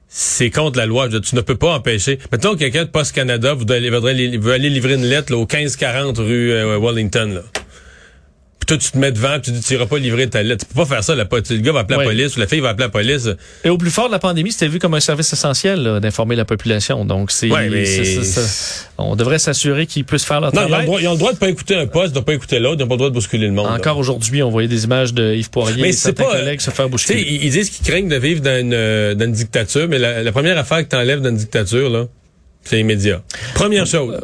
c'est 0.08 0.50
contre 0.50 0.78
la 0.78 0.86
loi. 0.86 1.08
Tu 1.08 1.34
ne 1.34 1.40
peux 1.40 1.56
pas 1.56 1.74
empêcher. 1.74 2.18
Mettons 2.32 2.54
que 2.54 2.58
quelqu'un 2.60 2.84
de 2.84 2.90
Post 2.90 3.12
Canada 3.14 3.54
voudrait 3.54 3.80
li- 3.80 4.36
veut 4.38 4.52
aller 4.52 4.70
livrer 4.70 4.94
une 4.94 5.04
lettre 5.04 5.32
là, 5.32 5.38
au 5.38 5.46
1540 5.46 6.18
rue 6.18 6.50
euh, 6.52 6.78
Wellington. 6.78 7.26
Là. 7.34 7.42
Toi, 8.68 8.76
tu 8.76 8.90
te 8.92 8.98
mets 8.98 9.10
devant, 9.12 9.40
tu 9.40 9.50
dis, 9.50 9.62
tu 9.62 9.72
iras 9.74 9.86
pas 9.86 9.98
livrer 9.98 10.28
ta 10.28 10.42
lettre. 10.42 10.66
Tu 10.68 10.74
peux 10.74 10.82
pas 10.82 10.86
faire 10.86 11.02
ça. 11.02 11.14
La, 11.14 11.24
le 11.24 11.56
gars 11.60 11.72
va 11.72 11.80
appeler 11.80 11.96
Ouais. 11.98 12.04
la 12.04 12.10
police 12.10 12.36
ou 12.36 12.40
la 12.40 12.46
fille 12.46 12.60
va 12.60 12.68
appeler 12.68 12.84
la 12.84 12.90
police. 12.90 13.28
Et 13.64 13.70
au 13.70 13.78
plus 13.78 13.90
fort 13.90 14.08
de 14.08 14.12
la 14.12 14.18
pandémie, 14.18 14.52
c'était 14.52 14.68
vu 14.68 14.78
comme 14.78 14.92
un 14.94 15.00
service 15.00 15.32
essentiel 15.32 16.00
d'informer 16.02 16.36
la 16.36 16.44
population. 16.44 17.04
Donc, 17.06 17.30
c'est, 17.30 17.50
Ouais, 17.50 17.70
mais- 17.70 17.84
on 18.98 19.16
devrait 19.16 19.38
s'assurer 19.38 19.86
qu'ils 19.86 20.04
puissent 20.04 20.24
faire 20.26 20.40
leur 20.42 20.54
Non, 20.54 20.60
ils 20.62 20.64
ont, 20.64 20.68
travail. 20.68 20.80
le 20.82 20.86
droit, 20.86 21.00
ils 21.00 21.08
ont 21.08 21.12
le 21.12 21.18
droit 21.18 21.32
de 21.32 21.38
pas 21.38 21.48
écouter 21.48 21.76
un 21.76 21.86
poste, 21.86 22.14
de 22.14 22.20
pas 22.20 22.34
écouter 22.34 22.58
l'autre, 22.58 22.76
ils 22.78 22.82
n'ont 22.82 22.88
pas 22.88 22.94
le 22.94 22.98
droit 22.98 23.08
de 23.10 23.14
bousculer 23.14 23.46
le 23.46 23.52
monde. 23.54 23.66
Encore 23.68 23.96
aujourd'hui, 23.96 24.42
on 24.42 24.50
voyait 24.50 24.68
des 24.68 24.84
images 24.84 25.14
de 25.14 25.34
Yves 25.34 25.50
Poirier 25.50 25.80
Mais 25.80 25.88
et 25.88 25.92
certains 25.92 26.24
pas, 26.24 26.30
collègues 26.32 26.60
se 26.60 26.70
faire 26.70 26.88
bousculer. 26.88 27.20
ils, 27.42 27.50
disent 27.50 27.70
qu'ils 27.70 27.86
craignent 27.86 28.08
de 28.08 28.16
vivre 28.16 28.42
dans 28.42 28.60
une, 28.60 28.74
euh, 28.74 29.14
dans 29.14 29.24
une 29.24 29.32
dictature, 29.32 29.88
mais 29.88 29.98
la, 29.98 30.22
la 30.22 30.32
première 30.32 30.58
affaire 30.58 30.78
que 30.78 30.88
t'enlèves 30.88 31.20
dans 31.22 31.30
une 31.30 31.36
dictature, 31.36 31.88
là, 31.88 32.04
c'est 32.68 32.76
les 32.76 32.82
médias. 32.84 33.20
Première 33.54 33.86
chose. 33.86 34.20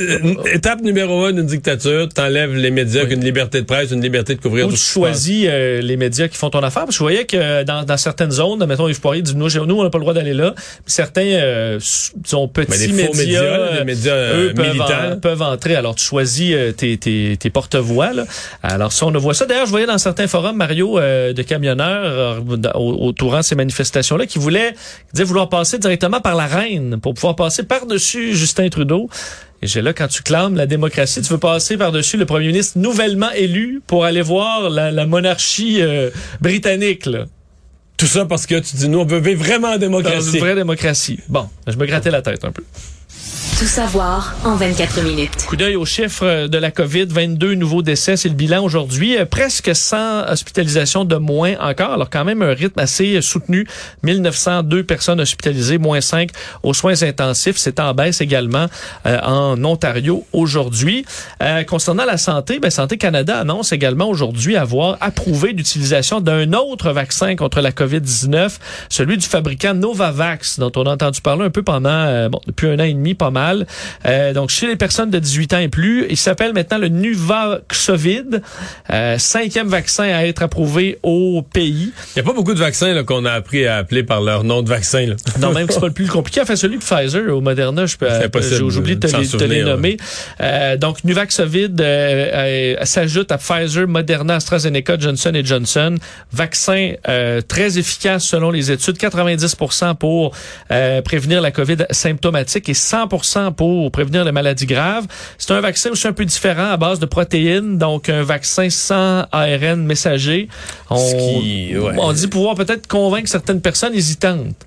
Euh, 0.00 0.18
étape 0.52 0.82
numéro 0.82 1.24
un 1.24 1.32
d'une 1.32 1.46
dictature, 1.46 2.08
t'enlèves 2.08 2.54
les 2.54 2.70
médias, 2.70 3.02
Oui. 3.04 3.08
qu'une 3.10 3.24
liberté 3.24 3.60
de 3.60 3.66
presse, 3.66 3.90
une 3.90 4.02
liberté 4.02 4.34
de 4.34 4.40
couvrir 4.40 4.66
Ou 4.66 4.70
tout 4.70 4.76
tu 4.76 4.82
choisis 4.82 5.46
euh, 5.48 5.80
les 5.80 5.96
médias 5.96 6.28
qui 6.28 6.36
font 6.36 6.50
ton 6.50 6.60
affaire. 6.62 6.82
Parce 6.84 6.88
que 6.88 6.94
je 6.94 6.98
voyais 7.04 7.24
que 7.24 7.62
dans, 7.64 7.84
dans 7.84 7.96
certaines 7.96 8.30
zones, 8.30 8.64
mettons 8.66 8.88
Yves 8.88 9.00
Poirier 9.00 9.22
dit 9.22 9.34
nous, 9.36 9.46
on 9.56 9.82
n'a 9.82 9.90
pas 9.90 9.98
le 9.98 10.02
droit 10.04 10.14
d'aller 10.14 10.34
là. 10.34 10.54
Certains 10.86 11.22
euh, 11.26 11.76
s- 11.76 12.12
disons, 12.16 12.48
petits 12.48 12.70
Mais 12.70 12.78
des 12.86 12.92
médias, 12.92 13.08
médias, 13.16 13.42
euh, 13.42 13.84
médias, 13.84 14.12
euh, 14.12 14.48
eux 14.50 14.54
peuvent, 14.54 14.66
militants. 14.66 15.12
en- 15.12 15.16
peuvent 15.18 15.42
entrer. 15.42 15.74
Alors 15.76 15.94
tu 15.94 16.04
choisis 16.04 16.52
euh, 16.54 16.72
tes, 16.72 16.96
tes, 16.98 17.36
tes 17.38 17.50
porte-voix. 17.50 18.12
là. 18.12 18.24
Alors 18.62 18.92
ça, 18.92 19.06
on 19.06 19.10
voit 19.12 19.34
ça. 19.34 19.46
D'ailleurs, 19.46 19.66
je 19.66 19.70
voyais 19.70 19.86
dans 19.86 19.98
certains 19.98 20.26
forums 20.26 20.56
Mario 20.56 20.98
euh, 20.98 21.32
de 21.32 21.42
camionneurs 21.42 22.38
euh, 22.50 22.70
autour 22.74 23.36
de 23.36 23.42
ces 23.42 23.54
manifestations-là 23.54 24.26
qui 24.26 24.38
voulaient 24.38 24.72
qui 24.72 25.12
disaient 25.14 25.24
vouloir 25.24 25.48
passer 25.48 25.78
directement 25.78 26.20
par 26.20 26.34
la 26.34 26.46
reine 26.46 26.98
pour 27.00 27.14
pouvoir 27.14 27.36
passer 27.36 27.62
par-dessus 27.86 28.34
Justin 28.36 28.68
Trudeau. 28.68 29.08
Et 29.62 29.66
j'ai 29.66 29.80
là, 29.80 29.92
quand 29.92 30.08
tu 30.08 30.22
clames 30.22 30.54
la 30.56 30.66
démocratie, 30.66 31.22
tu 31.22 31.28
veux 31.32 31.38
passer 31.38 31.76
par-dessus 31.76 32.16
le 32.16 32.26
premier 32.26 32.48
ministre 32.48 32.78
nouvellement 32.78 33.30
élu 33.32 33.80
pour 33.86 34.04
aller 34.04 34.22
voir 34.22 34.68
la, 34.68 34.90
la 34.90 35.06
monarchie 35.06 35.80
euh, 35.80 36.10
britannique, 36.40 37.06
là, 37.06 37.24
Tout 37.96 38.06
ça 38.06 38.26
parce 38.26 38.44
que 38.46 38.56
tu 38.58 38.76
dis, 38.76 38.88
nous, 38.88 38.98
on 38.98 39.04
veut 39.06 39.20
vivre 39.20 39.42
vraiment 39.42 39.68
en 39.68 39.72
dans 39.72 39.78
démocratie. 39.78 40.34
une 40.34 40.40
vraie 40.40 40.54
démocratie. 40.54 41.20
Bon, 41.28 41.48
je 41.66 41.76
me 41.76 41.86
grattais 41.86 42.10
la 42.10 42.22
tête 42.22 42.44
un 42.44 42.52
peu. 42.52 42.64
Tout 43.58 43.64
savoir 43.64 44.34
en 44.44 44.54
24 44.54 45.00
minutes. 45.00 45.46
Coup 45.46 45.56
d'œil 45.56 45.76
aux 45.76 45.86
chiffres 45.86 46.46
de 46.46 46.58
la 46.58 46.70
COVID, 46.70 47.06
22 47.06 47.54
nouveaux 47.54 47.80
décès, 47.80 48.18
c'est 48.18 48.28
le 48.28 48.34
bilan 48.34 48.62
aujourd'hui. 48.62 49.16
Euh, 49.16 49.24
Presque 49.24 49.74
100 49.74 50.28
hospitalisations 50.28 51.06
de 51.06 51.16
moins 51.16 51.54
encore, 51.58 51.92
alors 51.92 52.10
quand 52.10 52.26
même 52.26 52.42
un 52.42 52.52
rythme 52.52 52.78
assez 52.78 53.22
soutenu. 53.22 53.66
1902 54.02 54.84
personnes 54.84 55.22
hospitalisées, 55.22 55.78
moins 55.78 56.02
5 56.02 56.28
aux 56.62 56.74
soins 56.74 57.02
intensifs. 57.02 57.56
C'est 57.56 57.80
en 57.80 57.94
baisse 57.94 58.20
également 58.20 58.66
euh, 59.06 59.18
en 59.22 59.64
Ontario 59.64 60.26
aujourd'hui. 60.34 61.06
Euh, 61.42 61.64
concernant 61.64 62.04
la 62.04 62.18
santé, 62.18 62.58
ben, 62.58 62.70
Santé 62.70 62.98
Canada 62.98 63.38
annonce 63.38 63.72
également 63.72 64.10
aujourd'hui 64.10 64.56
avoir 64.56 64.98
approuvé 65.00 65.54
l'utilisation 65.54 66.20
d'un 66.20 66.52
autre 66.52 66.90
vaccin 66.90 67.36
contre 67.36 67.62
la 67.62 67.70
COVID-19, 67.70 68.58
celui 68.90 69.16
du 69.16 69.26
fabricant 69.26 69.72
Novavax, 69.72 70.58
dont 70.58 70.72
on 70.76 70.82
a 70.82 70.92
entendu 70.92 71.22
parler 71.22 71.46
un 71.46 71.50
peu 71.50 71.62
pendant, 71.62 72.28
bon, 72.28 72.40
depuis 72.46 72.68
un 72.68 72.78
an 72.80 72.84
et 72.84 72.92
demi, 72.92 73.05
pas 73.14 73.30
mal. 73.30 73.66
Euh, 74.06 74.32
donc, 74.32 74.50
chez 74.50 74.66
les 74.66 74.76
personnes 74.76 75.10
de 75.10 75.18
18 75.18 75.54
ans 75.54 75.58
et 75.58 75.68
plus, 75.68 76.06
il 76.10 76.16
s'appelle 76.16 76.52
maintenant 76.52 76.78
le 76.78 76.88
Nuvaxovid, 76.88 78.42
euh, 78.92 79.18
cinquième 79.18 79.68
vaccin 79.68 80.04
à 80.04 80.26
être 80.26 80.42
approuvé 80.42 80.98
au 81.02 81.42
pays. 81.42 81.92
Il 82.14 82.16
n'y 82.16 82.20
a 82.20 82.24
pas 82.24 82.34
beaucoup 82.34 82.54
de 82.54 82.58
vaccins 82.58 82.92
là, 82.92 83.02
qu'on 83.02 83.24
a 83.24 83.32
appris 83.32 83.66
à 83.66 83.76
appeler 83.76 84.02
par 84.02 84.20
leur 84.20 84.44
nom 84.44 84.62
de 84.62 84.68
vaccin. 84.68 85.06
Là. 85.06 85.16
Non, 85.40 85.52
même 85.52 85.66
que 85.66 85.74
c'est 85.74 85.80
pas 85.80 85.86
le 85.86 85.92
plus 85.92 86.06
compliqué. 86.06 86.40
Enfin, 86.40 86.56
celui 86.56 86.78
de 86.78 86.82
Pfizer 86.82 87.36
ou 87.36 87.40
Moderna, 87.40 87.86
je 87.86 87.96
peux, 87.96 88.06
euh, 88.10 88.26
oublié 88.62 88.96
de 88.96 89.06
te 89.06 89.12
de 89.12 89.12
les, 89.12 89.18
te 89.18 89.20
les 89.22 89.24
souvenir, 89.26 89.66
nommer. 89.66 89.96
Euh, 90.40 90.76
donc, 90.76 91.04
Nuvaxovid 91.04 91.80
euh, 91.80 92.74
euh, 92.80 92.84
s'ajoute 92.84 93.32
à 93.32 93.38
Pfizer, 93.38 93.86
Moderna, 93.86 94.36
AstraZeneca, 94.36 94.98
Johnson 94.98 95.32
Johnson. 95.44 95.96
Vaccin 96.32 96.94
très 97.48 97.78
efficace 97.78 98.24
selon 98.24 98.50
les 98.50 98.70
études, 98.70 98.96
90% 98.96 99.96
pour 99.96 100.34
prévenir 101.04 101.40
la 101.40 101.50
COVID 101.50 101.86
symptomatique 101.90 102.68
et 102.68 102.72
100% 102.72 102.95
pour 103.06 103.90
prévenir 103.90 104.24
les 104.24 104.32
maladies 104.32 104.66
graves. 104.66 105.06
C'est 105.38 105.52
un 105.52 105.60
vaccin 105.60 105.90
aussi 105.90 106.06
un 106.06 106.12
peu 106.12 106.24
différent 106.24 106.70
à 106.70 106.76
base 106.76 106.98
de 106.98 107.06
protéines, 107.06 107.76
donc 107.78 108.08
un 108.08 108.22
vaccin 108.22 108.70
sans 108.70 109.26
ARN 109.32 109.84
messager. 109.84 110.48
On, 110.88 110.96
Ce 110.96 111.14
qui- 111.14 111.76
ouais. 111.76 111.92
on 111.98 112.12
dit 112.12 112.28
pouvoir 112.28 112.54
peut-être 112.54 112.86
convaincre 112.86 113.28
certaines 113.28 113.60
personnes 113.60 113.94
hésitantes. 113.94 114.66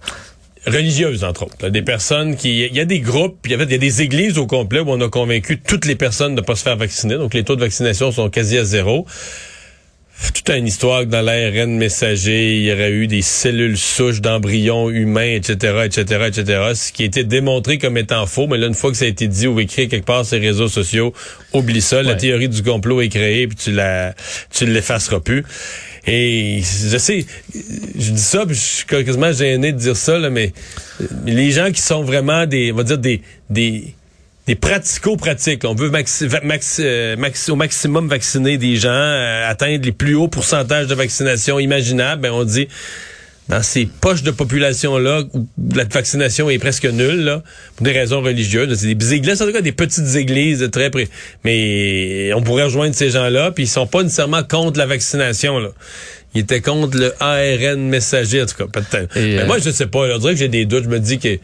religieuses, 0.68 1.24
entre 1.24 1.44
autres. 1.44 1.70
Des 1.70 1.82
personnes 1.82 2.36
qui... 2.36 2.66
Il 2.66 2.76
y 2.76 2.80
a 2.82 2.86
des 2.86 3.00
groupes, 3.00 3.38
puis 3.42 3.52
il 3.52 3.54
y 3.54 3.56
avait 3.56 3.64
il 3.64 3.72
y 3.72 3.76
a 3.76 3.78
des 3.80 4.02
églises 4.02 4.38
au 4.38 4.46
complet 4.46 4.82
où 4.82 4.90
on 4.92 5.00
a 5.02 5.08
convaincu 5.10 5.60
toutes 5.60 5.86
les 5.86 5.96
personnes 5.96 6.36
de 6.36 6.42
ne 6.42 6.46
pas 6.46 6.56
se 6.56 6.64
faire 6.64 6.76
vacciner. 6.76 7.16
Donc, 7.16 7.34
les 7.34 7.44
taux 7.46 7.56
de 7.56 7.62
vaccination 7.62 8.12
sont 8.12 8.30
quasi 8.30 8.58
à 8.58 8.66
zéro. 8.66 9.06
Toute 10.22 10.50
une 10.50 10.68
histoire 10.68 11.02
que 11.02 11.06
dans 11.06 11.22
l'ARN 11.22 11.78
messager, 11.78 12.58
il 12.58 12.64
y 12.64 12.74
aurait 12.74 12.92
eu 12.92 13.08
des 13.08 13.22
cellules 13.22 13.78
souches 13.78 14.20
d'embryons 14.20 14.90
humains, 14.90 15.36
etc., 15.36 15.84
etc., 15.86 16.26
etc., 16.28 16.44
ce 16.76 16.92
qui 16.92 17.04
a 17.04 17.06
été 17.06 17.24
démontré 17.24 17.78
comme 17.78 17.98
étant 17.98 18.26
faux. 18.26 18.48
Mais 18.48 18.58
là, 18.58 18.68
une 18.68 18.74
fois 18.74 18.92
que 18.92 18.98
ça 18.98 19.06
a 19.06 19.08
été 19.08 19.28
dit 19.28 19.48
ou 19.48 19.60
écrit 19.60 19.88
quelque 19.88 20.06
part 20.06 20.26
sur 20.26 20.38
les 20.38 20.48
réseaux 20.48 20.68
sociaux, 20.68 21.14
oublie 21.54 21.82
ça. 21.82 22.04
La 22.04 22.16
théorie 22.16 22.50
du 22.50 22.64
complot 22.64 23.02
est 23.02 23.10
créée, 23.10 23.48
puis 23.48 23.58
tu 23.58 23.72
la, 23.72 24.14
tu 24.52 24.66
l'effaceras 24.66 25.22
plus. 25.22 25.46
Et 26.06 26.62
je 26.62 26.98
sais, 26.98 27.26
je 27.54 28.12
dis 28.12 28.22
ça, 28.22 28.46
puis 28.46 28.56
je 28.56 28.60
suis 28.60 28.86
quasiment 28.86 29.32
gêné 29.32 29.72
de 29.72 29.78
dire 29.78 29.98
ça, 29.98 30.18
là, 30.18 30.30
mais 30.30 30.54
les 31.26 31.52
gens 31.52 31.72
qui 31.72 31.82
sont 31.82 32.04
vraiment 32.04 32.46
des, 32.46 32.72
on 32.72 32.76
va 32.76 32.84
dire 32.84 32.98
des, 32.98 33.22
des, 33.50 33.94
des 34.50 34.56
pratico-pratiques. 34.56 35.64
On 35.64 35.76
veut 35.76 35.92
maxi- 35.92 36.26
va- 36.26 36.40
maxi- 36.40 36.82
euh, 36.84 37.16
maxi- 37.16 37.52
au 37.52 37.56
maximum 37.56 38.08
vacciner 38.10 38.58
des 38.58 38.78
gens, 38.78 38.90
euh, 38.90 39.48
atteindre 39.48 39.86
les 39.86 39.92
plus 39.92 40.16
hauts 40.16 40.28
pourcentages 40.28 40.88
de 40.88 40.96
vaccination 40.96 41.60
imaginables. 41.60 42.24
Ben, 42.24 42.32
on 42.32 42.44
dit, 42.46 42.68
dans 43.48 43.62
ces 43.62 43.86
poches 43.86 44.24
de 44.24 44.32
population-là, 44.32 45.22
où 45.36 45.48
la 45.76 45.84
vaccination 45.84 46.50
est 46.50 46.58
presque 46.58 46.86
nulle, 46.86 47.26
là, 47.26 47.44
pour 47.76 47.84
des 47.86 47.92
raisons 47.92 48.22
religieuses. 48.22 48.76
C'est 48.76 48.96
des 48.96 49.14
églises, 49.14 49.40
en 49.40 49.46
tout 49.46 49.54
cas 49.54 49.62
des 49.62 49.72
petites 49.72 50.16
églises 50.16 50.68
très 50.72 50.90
près. 50.90 51.08
Mais 51.44 52.32
on 52.34 52.42
pourrait 52.42 52.64
rejoindre 52.64 52.96
ces 52.96 53.12
gens-là, 53.12 53.52
puis 53.52 53.66
ils 53.66 53.68
sont 53.68 53.86
pas 53.86 54.02
nécessairement 54.02 54.42
contre 54.42 54.80
la 54.80 54.88
vaccination. 54.88 55.60
Là. 55.60 55.70
Ils 56.34 56.42
étaient 56.42 56.62
contre 56.62 56.98
le 56.98 57.14
ARN 57.20 57.88
messager, 57.88 58.42
en 58.42 58.48
tout 58.48 58.56
cas, 58.56 58.66
peut-être. 58.82 59.14
Mais 59.16 59.42
euh, 59.42 59.46
moi, 59.46 59.60
je 59.60 59.70
sais 59.70 59.86
pas. 59.86 60.08
là, 60.08 60.16
on 60.16 60.18
dirait 60.20 60.34
que 60.34 60.40
j'ai 60.40 60.48
des 60.48 60.66
doutes. 60.66 60.86
Je 60.86 60.90
me 60.90 61.00
dis 61.00 61.20
que 61.20 61.38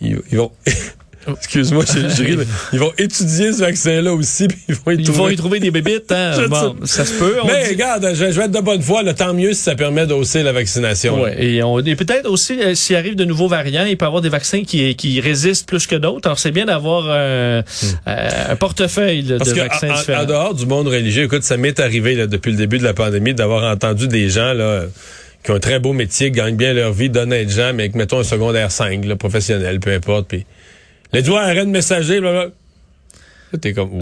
ils 0.00 0.16
vont... 0.32 0.50
Excuse-moi, 1.28 1.84
j'ai 1.92 2.08
j'ai 2.16 2.24
ri, 2.24 2.36
mais 2.36 2.44
ils 2.72 2.78
vont 2.80 2.92
étudier 2.98 3.52
ce 3.52 3.60
vaccin-là 3.60 4.12
aussi, 4.12 4.48
puis 4.48 4.58
ils 4.68 4.74
vont 4.74 4.90
y 4.92 4.94
Ils 4.96 5.04
trouver- 5.04 5.18
vont 5.18 5.28
y 5.30 5.36
trouver 5.36 5.60
des 5.60 5.70
bébites, 5.70 6.10
hein? 6.10 6.32
Je 6.40 6.46
Bon, 6.46 6.76
ça 6.84 7.04
se 7.04 7.12
peut. 7.14 7.36
on 7.42 7.46
Mais 7.46 7.64
dit- 7.64 7.70
regarde, 7.70 8.08
je, 8.12 8.26
je 8.26 8.38
vais 8.38 8.44
être 8.46 8.50
de 8.50 8.60
bonne 8.60 8.82
foi. 8.82 9.02
Là, 9.02 9.14
tant 9.14 9.32
mieux 9.32 9.52
si 9.52 9.62
ça 9.62 9.74
permet 9.74 10.06
d'hausser 10.06 10.42
la 10.42 10.52
vaccination. 10.52 11.22
Ouais, 11.22 11.36
et, 11.44 11.62
on- 11.62 11.78
et 11.80 11.94
peut-être 11.96 12.28
aussi, 12.28 12.60
euh, 12.60 12.74
s'il 12.74 12.96
arrive 12.96 13.14
de 13.16 13.24
nouveaux 13.24 13.48
variants, 13.48 13.84
il 13.84 13.96
peut 13.96 14.04
y 14.04 14.08
avoir 14.08 14.22
des 14.22 14.28
vaccins 14.28 14.62
qui, 14.64 14.94
qui 14.96 15.20
résistent 15.20 15.68
plus 15.68 15.86
que 15.86 15.96
d'autres. 15.96 16.26
Alors, 16.28 16.38
c'est 16.38 16.50
bien 16.50 16.66
d'avoir 16.66 17.04
euh, 17.08 17.62
euh, 18.08 18.28
un 18.50 18.56
portefeuille 18.56 19.22
là, 19.22 19.36
Hmm. 19.36 19.38
Parce 19.38 19.50
de 19.50 19.54
que 19.54 19.60
vaccins 19.60 19.88
en- 19.88 19.92
en, 19.94 19.98
différents. 19.98 20.22
en 20.22 20.26
dehors 20.26 20.54
du 20.54 20.66
monde 20.66 20.88
religieux, 20.88 21.24
écoute, 21.24 21.42
ça 21.44 21.56
m'est 21.56 21.78
arrivé 21.80 22.14
là, 22.14 22.26
depuis 22.26 22.50
le 22.50 22.56
début 22.58 22.78
de 22.78 22.84
la 22.84 22.94
pandémie 22.94 23.34
d'avoir 23.34 23.70
entendu 23.72 24.08
des 24.08 24.28
gens 24.28 24.52
là 24.52 24.82
qui 25.44 25.50
ont 25.50 25.54
un 25.56 25.60
très 25.60 25.80
beau 25.80 25.92
métier, 25.92 26.30
qui 26.30 26.36
gagnent 26.38 26.56
bien 26.56 26.72
leur 26.72 26.92
vie, 26.92 27.10
d'honnêtes 27.10 27.50
gens, 27.50 27.72
mais 27.74 27.90
mettons, 27.94 28.20
un 28.20 28.24
secondaire 28.24 28.70
5, 28.70 29.04
là, 29.04 29.16
professionnel, 29.16 29.80
peu 29.80 29.92
importe. 29.92 30.28
Puis, 30.28 30.46
les 31.12 31.22
doigts 31.22 31.42
arrêtent 31.42 31.66
de 31.66 31.70
messager, 31.72 32.20
blablabla. 32.20 32.52
Là, 33.52 33.58
t'es 33.60 33.72
comme, 33.74 33.98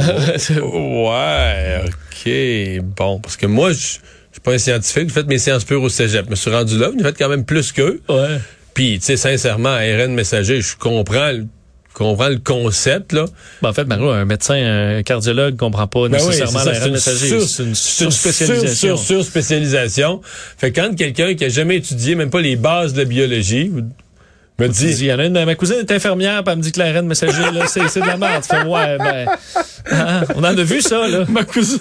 oh, 0.63 1.09
ouais, 1.11 1.81
OK, 1.87 2.85
bon. 2.97 3.19
Parce 3.21 3.37
que 3.37 3.47
moi, 3.47 3.73
je 3.73 3.79
suis 3.79 4.01
pas 4.45 4.53
un 4.53 4.59
scientifique, 4.59 5.09
j'ai 5.09 5.15
fait 5.15 5.27
mes 5.27 5.39
sciences 5.39 5.65
pures 5.65 5.83
au 5.83 5.89
cégep. 5.89 6.25
Je 6.27 6.31
me 6.31 6.37
suis 6.37 6.51
rendu 6.51 6.79
là, 6.79 6.91
j'ai 6.97 7.03
fait 7.05 7.17
quand 7.19 7.29
même 7.29 7.45
plus 7.45 7.73
qu'eux. 7.73 8.01
Ouais. 8.09 8.39
Puis, 8.75 8.99
tu 9.01 9.07
sais, 9.07 9.17
sincèrement, 9.17 9.71
ARN 9.71 10.13
messager, 10.15 10.61
je 10.61 10.77
comprends 10.77 11.33
le 11.33 11.47
comprends 11.93 12.29
le 12.29 12.39
concept, 12.39 13.13
là. 13.13 13.25
Ben, 13.61 13.71
en 13.71 13.73
fait, 13.75 13.85
Mario, 13.85 14.09
un 14.11 14.25
médecin, 14.25 14.55
un 14.55 15.03
cardiologue 15.03 15.57
comprend 15.57 15.87
pas 15.89 16.09
Ben 16.09 16.19
oui, 16.21 16.27
nécessairement 16.29 16.61
c'est 16.61 16.65
ça, 16.67 16.73
la 16.73 16.81
c'est 16.81 16.87
une 16.87 16.93
messager. 16.93 17.29
sur- 17.29 17.43
C'est 17.43 17.63
une 17.65 17.75
c'est 17.75 18.05
une 18.05 18.11
sur-spécialisation. 18.13 18.97
sur- 18.97 19.05
sur- 19.05 19.17
sur-spécialisation. 19.17 20.21
Fait 20.57 20.71
que 20.71 20.81
quand 20.81 20.95
quelqu'un 20.95 21.35
qui 21.35 21.45
a 21.45 21.49
jamais 21.49 21.77
étudié 21.77 22.15
même 22.15 22.31
pas 22.31 22.41
les 22.41 22.55
bases 22.57 22.93
de 22.95 22.99
la 23.01 23.05
biologie 23.05 23.71
me 24.61 24.69
dis, 24.69 24.87
il 25.01 25.05
y 25.07 25.13
en 25.13 25.19
a 25.19 25.25
une, 25.25 25.45
ma 25.45 25.55
cousine 25.55 25.77
est 25.81 25.91
infirmière, 25.93 26.43
puis 26.45 26.53
elle 26.53 26.59
me 26.59 26.63
dit 26.63 26.73
que 26.73 26.79
la 26.79 26.87
reine 26.87 27.07
messager, 27.07 27.43
là, 27.53 27.67
c'est, 27.67 27.89
c'est 27.89 28.01
de 28.01 28.07
la 28.07 28.17
merde. 28.17 28.43
Tu 28.49 28.55
fais, 28.57 28.63
ouais, 28.65 28.99
ben, 28.99 29.27
hein, 29.93 30.23
on 30.37 30.41
en 30.41 30.45
a 30.45 30.63
vu 30.63 30.81
ça, 30.81 31.07
là. 31.09 31.25
ma 31.29 31.45
cousine 31.45 31.79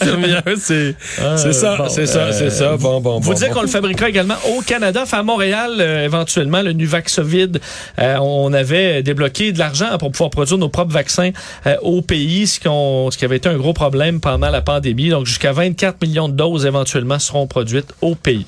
infirmière, 0.00 0.42
c'est 0.58 0.94
Ah, 1.20 1.36
c'est 1.36 1.52
ça, 1.52 1.76
bon, 1.76 1.88
c'est 1.88 2.06
ça, 2.06 2.18
euh, 2.24 2.32
c'est 2.32 2.50
ça. 2.50 2.76
Bon, 2.76 3.00
bon, 3.00 3.20
Vous 3.20 3.30
bon. 3.32 3.36
dire 3.38 3.48
bon. 3.48 3.54
qu'on 3.54 3.62
le 3.62 3.68
fabriquera 3.68 4.08
également 4.08 4.36
au 4.56 4.62
Canada, 4.62 5.00
enfin 5.02 5.18
à 5.20 5.22
Montréal, 5.22 5.72
euh, 5.78 6.04
éventuellement, 6.04 6.62
le 6.62 6.72
Nuvaxovid. 6.72 7.60
Euh, 7.98 8.16
on 8.20 8.52
avait 8.52 9.02
débloqué 9.02 9.52
de 9.52 9.58
l'argent 9.58 9.96
pour 9.98 10.10
pouvoir 10.10 10.30
produire 10.30 10.58
nos 10.58 10.68
propres 10.68 10.92
vaccins 10.92 11.30
euh, 11.66 11.76
au 11.82 12.02
pays, 12.02 12.46
ce, 12.46 12.60
qu'on- 12.60 13.10
ce 13.10 13.18
qui 13.18 13.24
avait 13.24 13.36
été 13.36 13.48
un 13.48 13.56
gros 13.56 13.72
problème 13.72 14.20
pendant 14.20 14.50
la 14.50 14.62
pandémie. 14.62 15.08
Donc, 15.10 15.26
jusqu'à 15.26 15.52
24 15.52 16.00
millions 16.02 16.28
de 16.28 16.34
doses 16.34 16.66
éventuellement 16.66 17.18
seront 17.18 17.46
produites 17.46 17.92
au 18.00 18.14
pays. 18.14 18.46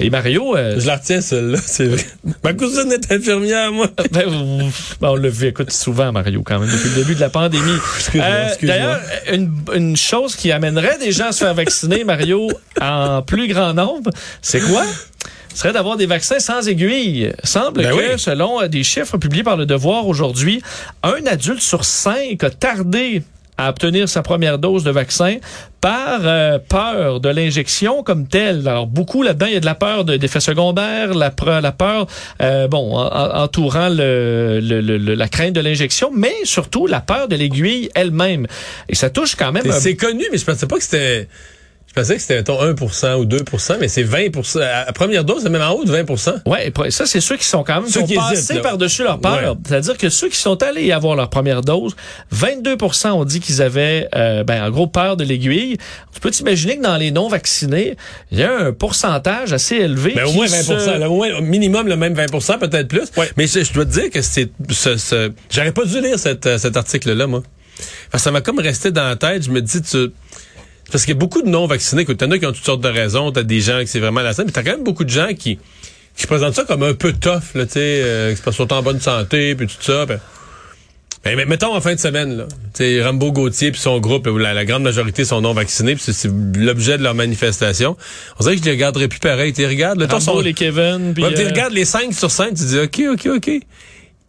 Et 0.00 0.10
Mario, 0.10 0.56
euh, 0.56 0.80
Je 0.80 0.86
la 0.86 0.96
retiens, 0.96 1.20
celle-là, 1.20 1.58
c'est 1.64 1.86
vrai. 1.86 2.04
Ma 2.42 2.54
cousine 2.54 2.90
est 2.92 3.12
infirmière, 3.12 3.72
moi. 3.72 3.88
ben, 4.10 4.24
ben, 5.00 5.08
on 5.08 5.16
l'a 5.16 5.28
vu, 5.28 5.48
écoute, 5.48 5.70
souvent, 5.70 6.12
Mario, 6.12 6.42
quand 6.44 6.58
même, 6.58 6.70
depuis 6.70 6.88
le 6.90 6.94
début 6.96 7.14
de 7.14 7.20
la 7.20 7.30
pandémie. 7.30 7.62
Euh. 8.14 8.48
D'ailleurs, 8.62 9.00
une, 9.32 9.50
une 9.74 9.96
chose 9.96 10.36
qui 10.36 10.52
amènerait 10.52 10.98
des 10.98 11.12
gens 11.12 11.28
à 11.28 11.32
se 11.32 11.44
faire 11.44 11.54
vacciner, 11.54 12.04
Mario, 12.04 12.50
en 12.80 13.22
plus 13.22 13.48
grand 13.48 13.72
nombre, 13.72 14.10
c'est 14.42 14.60
quoi? 14.60 14.84
Ce 15.52 15.58
serait 15.58 15.72
d'avoir 15.72 15.96
des 15.96 16.06
vaccins 16.06 16.38
sans 16.38 16.66
aiguille. 16.68 17.32
Semble 17.44 17.82
Ben 17.82 17.90
que, 17.90 18.12
oui. 18.12 18.18
selon 18.18 18.62
euh, 18.62 18.68
des 18.68 18.84
chiffres 18.84 19.18
publiés 19.18 19.42
par 19.42 19.56
le 19.56 19.66
Devoir 19.66 20.06
aujourd'hui, 20.06 20.62
un 21.02 21.26
adulte 21.26 21.60
sur 21.60 21.84
cinq 21.84 22.42
a 22.44 22.50
tardé 22.50 23.22
à 23.58 23.68
obtenir 23.70 24.08
sa 24.08 24.22
première 24.22 24.58
dose 24.58 24.82
de 24.82 24.90
vaccin 24.90 25.36
par 25.80 26.20
euh, 26.24 26.58
peur 26.58 27.20
de 27.20 27.28
l'injection 27.28 28.02
comme 28.02 28.26
telle. 28.26 28.66
Alors 28.66 28.86
beaucoup 28.86 29.22
là-dedans, 29.22 29.46
il 29.46 29.52
y 29.52 29.56
a 29.56 29.60
de 29.60 29.66
la 29.66 29.74
peur 29.74 30.04
de- 30.04 30.16
d'effets 30.16 30.40
secondaires, 30.40 31.12
la, 31.14 31.32
la 31.60 31.72
peur, 31.72 32.06
euh, 32.40 32.66
bon, 32.68 32.96
en- 32.96 33.06
en- 33.06 33.42
entourant 33.42 33.88
le, 33.90 34.60
le- 34.62 34.80
le- 34.80 35.14
la 35.14 35.28
crainte 35.28 35.52
de 35.52 35.60
l'injection, 35.60 36.10
mais 36.14 36.34
surtout 36.44 36.86
la 36.86 37.00
peur 37.00 37.28
de 37.28 37.36
l'aiguille 37.36 37.90
elle-même. 37.94 38.46
Et 38.88 38.94
ça 38.94 39.10
touche 39.10 39.34
quand 39.36 39.52
même. 39.52 39.64
Un- 39.70 39.80
C'est 39.80 39.96
connu, 39.96 40.24
mais 40.32 40.38
je 40.38 40.44
pensais 40.44 40.66
pas 40.66 40.76
que 40.76 40.84
c'était. 40.84 41.28
Je 41.94 42.00
pensais 42.00 42.14
que 42.16 42.22
c'était 42.22 42.36
mettons, 42.36 42.58
1% 42.62 43.16
ou 43.16 43.26
2% 43.26 43.76
mais 43.78 43.88
c'est 43.88 44.02
20 44.02 44.56
À 44.62 44.86
la 44.86 44.92
première 44.94 45.24
dose, 45.24 45.42
c'est 45.42 45.50
même 45.50 45.60
en 45.60 45.72
haut 45.72 45.84
de 45.84 45.90
20 45.92 46.42
Ouais, 46.46 46.68
et 46.68 46.70
pour- 46.70 46.90
ça 46.90 47.04
c'est 47.04 47.20
ceux 47.20 47.36
qui 47.36 47.44
sont 47.44 47.62
quand 47.64 47.82
même 47.82 47.86
Ceux 47.90 48.00
qui 48.00 48.04
ont 48.04 48.06
qui 48.06 48.14
passé 48.14 48.32
hésitent, 48.34 48.54
là. 48.56 48.60
par-dessus 48.62 49.02
leur 49.02 49.20
peur. 49.20 49.32
Ouais. 49.52 49.58
C'est-à-dire 49.68 49.98
que 49.98 50.08
ceux 50.08 50.28
qui 50.30 50.38
sont 50.38 50.62
allés 50.62 50.90
avoir 50.90 51.16
leur 51.16 51.28
première 51.28 51.60
dose, 51.60 51.94
22% 52.32 53.12
ont 53.12 53.24
dit 53.26 53.40
qu'ils 53.40 53.60
avaient 53.60 54.08
euh, 54.14 54.42
ben 54.42 54.64
en 54.64 54.70
gros 54.70 54.86
peur 54.86 55.16
de 55.18 55.24
l'aiguille. 55.24 55.76
Tu 56.14 56.20
peux 56.20 56.30
t'imaginer 56.30 56.78
que 56.78 56.82
dans 56.82 56.96
les 56.96 57.10
non 57.10 57.28
vaccinés, 57.28 57.96
il 58.30 58.38
y 58.38 58.42
a 58.42 58.56
un 58.58 58.72
pourcentage 58.72 59.52
assez 59.52 59.76
élevé 59.76 60.12
Mais 60.16 60.22
au 60.22 60.32
moins 60.32 60.46
20 60.46 60.62
se- 60.62 61.06
moins, 61.08 61.34
au 61.36 61.42
minimum 61.42 61.88
le 61.88 61.96
même 61.96 62.14
20% 62.14 62.58
peut-être 62.58 62.88
plus. 62.88 63.10
Ouais. 63.18 63.30
Mais 63.36 63.46
je, 63.46 63.64
je 63.64 63.72
dois 63.72 63.84
te 63.84 63.90
dire 63.90 64.10
que 64.10 64.22
c'est 64.22 64.50
ce, 64.70 64.96
ce- 64.96 65.30
j'aurais 65.50 65.72
pas 65.72 65.84
dû 65.84 66.00
lire 66.00 66.18
cette, 66.18 66.46
euh, 66.46 66.56
cet 66.58 66.76
article 66.76 67.12
là 67.12 67.26
moi. 67.26 67.42
Parce 68.10 68.22
que 68.22 68.24
ça 68.24 68.30
m'a 68.30 68.40
comme 68.40 68.60
resté 68.60 68.90
dans 68.92 69.04
la 69.04 69.16
tête, 69.16 69.42
je 69.44 69.50
me 69.50 69.60
dis 69.60 69.82
tu 69.82 70.08
parce 70.92 71.04
qu'il 71.04 71.14
y 71.14 71.16
a 71.16 71.18
beaucoup 71.18 71.42
de 71.42 71.48
non 71.48 71.66
vaccinés, 71.66 72.02
écoute, 72.02 72.18
t'en 72.18 72.30
as 72.30 72.38
qui 72.38 72.46
ont 72.46 72.52
toutes 72.52 72.64
sortes 72.64 72.80
de 72.82 72.88
raisons, 72.88 73.32
t'as 73.32 73.42
des 73.42 73.60
gens 73.60 73.80
qui 73.80 73.86
c'est 73.88 73.98
vraiment 74.00 74.20
la 74.20 74.32
scène, 74.32 74.46
mais 74.46 74.52
t'as 74.52 74.62
quand 74.62 74.72
même 74.72 74.84
beaucoup 74.84 75.04
de 75.04 75.10
gens 75.10 75.28
qui 75.36 75.58
qui 76.16 76.26
présentent 76.26 76.54
ça 76.54 76.64
comme 76.64 76.82
un 76.82 76.94
peu 76.94 77.12
tough 77.12 77.54
là, 77.54 77.64
tu 77.66 77.72
sais, 77.72 77.80
euh, 77.80 78.36
sont 78.52 78.72
en 78.72 78.82
bonne 78.82 79.00
santé 79.00 79.54
puis 79.54 79.66
tout 79.66 79.74
ça. 79.80 80.06
ben- 80.06 80.20
ben, 81.24 81.36
mais 81.36 81.44
mettons 81.46 81.72
en 81.74 81.80
fin 81.80 81.94
de 81.94 82.00
semaine, 82.00 82.36
là. 82.36 82.46
Tu 82.74 82.82
sais, 82.82 83.02
Rambo 83.02 83.30
Gauthier 83.30 83.70
puis 83.70 83.80
son 83.80 84.00
groupe, 84.00 84.26
où 84.26 84.38
la, 84.38 84.52
la 84.54 84.64
grande 84.64 84.82
majorité 84.82 85.24
sont 85.24 85.40
non 85.40 85.54
vaccinés, 85.54 85.94
puis 85.94 86.02
c'est- 86.12 86.28
l'objet 86.56 86.98
de 86.98 87.02
leur 87.04 87.14
manifestation. 87.14 87.96
On 88.40 88.42
dirait 88.42 88.56
que 88.56 88.60
je 88.60 88.64
les 88.66 88.72
regarderais 88.72 89.06
plus 89.06 89.20
pareil. 89.20 89.52
Tu 89.52 89.64
regardes, 89.64 90.00
le 90.00 90.08
temps 90.08 90.18
Rambo, 90.18 90.40
les 90.42 90.52
Kevin, 90.52 91.12
puis 91.14 91.22
Ouais, 91.24 91.40
euh, 91.40 91.48
regardes 91.48 91.72
les 91.74 91.84
5 91.84 92.12
sur 92.12 92.30
5, 92.32 92.54
tu 92.54 92.64
dis 92.64 92.78
OK, 92.78 93.02
OK, 93.12 93.26
OK. 93.36 93.50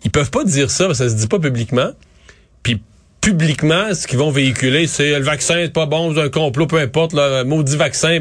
Ils 0.06 0.12
peuvent 0.12 0.30
pas 0.30 0.44
dire 0.44 0.70
ça, 0.70 0.86
parce 0.86 1.00
que 1.00 1.06
ça 1.06 1.10
se 1.10 1.20
dit 1.20 1.28
pas 1.28 1.40
publiquement. 1.40 1.92
Puis 2.62 2.80
publiquement, 3.24 3.94
ce 3.96 4.06
qu'ils 4.06 4.20
vont 4.20 4.32
véhiculer, 4.32 4.86
c'est 4.86 5.18
le 5.18 5.24
vaccin 5.24 5.58
est 5.58 5.70
pas 5.74 5.86
bon, 5.86 6.14
c'est 6.14 6.22
un 6.22 6.30
complot, 6.30 6.68
peu 6.68 6.78
importe, 6.78 7.14
le 7.14 7.44
maudit 7.44 7.78
vaccin. 7.78 8.20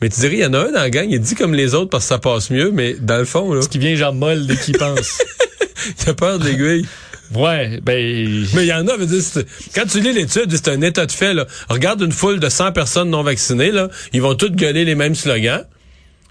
Mais 0.00 0.08
tu 0.08 0.20
dirais, 0.20 0.34
il 0.34 0.40
y 0.40 0.44
en 0.46 0.54
a 0.54 0.58
un 0.58 0.72
dans 0.72 0.80
la 0.80 0.90
gang, 0.90 1.06
il 1.08 1.20
dit 1.20 1.34
comme 1.34 1.54
les 1.54 1.74
autres 1.74 1.90
parce 1.90 2.04
que 2.04 2.08
ça 2.08 2.18
passe 2.18 2.50
mieux, 2.50 2.70
mais 2.70 2.94
dans 2.98 3.18
le 3.18 3.24
fond, 3.26 3.52
là, 3.52 3.60
qui 3.70 3.78
vient 3.78 3.94
genre 3.94 4.14
molle 4.14 4.46
dès 4.46 4.56
qu'il 4.56 4.76
pense. 4.76 5.22
il 6.04 6.08
a 6.10 6.14
peur 6.14 6.38
de 6.38 6.44
l'aiguille. 6.44 6.86
ouais, 7.34 7.80
ben 7.82 8.46
Mais 8.54 8.62
il 8.64 8.66
y 8.66 8.72
en 8.72 8.86
a, 8.88 8.96
veut 8.96 9.06
dire, 9.06 9.22
c'est- 9.22 9.46
quand 9.74 9.86
tu 9.86 10.00
lis 10.00 10.12
l'étude, 10.12 10.50
c'est 10.50 10.68
un 10.68 10.80
état 10.80 11.04
de 11.06 11.12
fait. 11.12 11.34
Là. 11.34 11.46
Regarde 11.68 12.00
une 12.02 12.12
foule 12.12 12.40
de 12.40 12.48
100 12.48 12.72
personnes 12.72 13.10
non 13.10 13.22
vaccinées, 13.22 13.70
là, 13.70 13.88
ils 14.14 14.22
vont 14.22 14.34
toutes 14.34 14.56
gueuler 14.56 14.84
les 14.86 14.94
mêmes 14.94 15.14
slogans. 15.14 15.64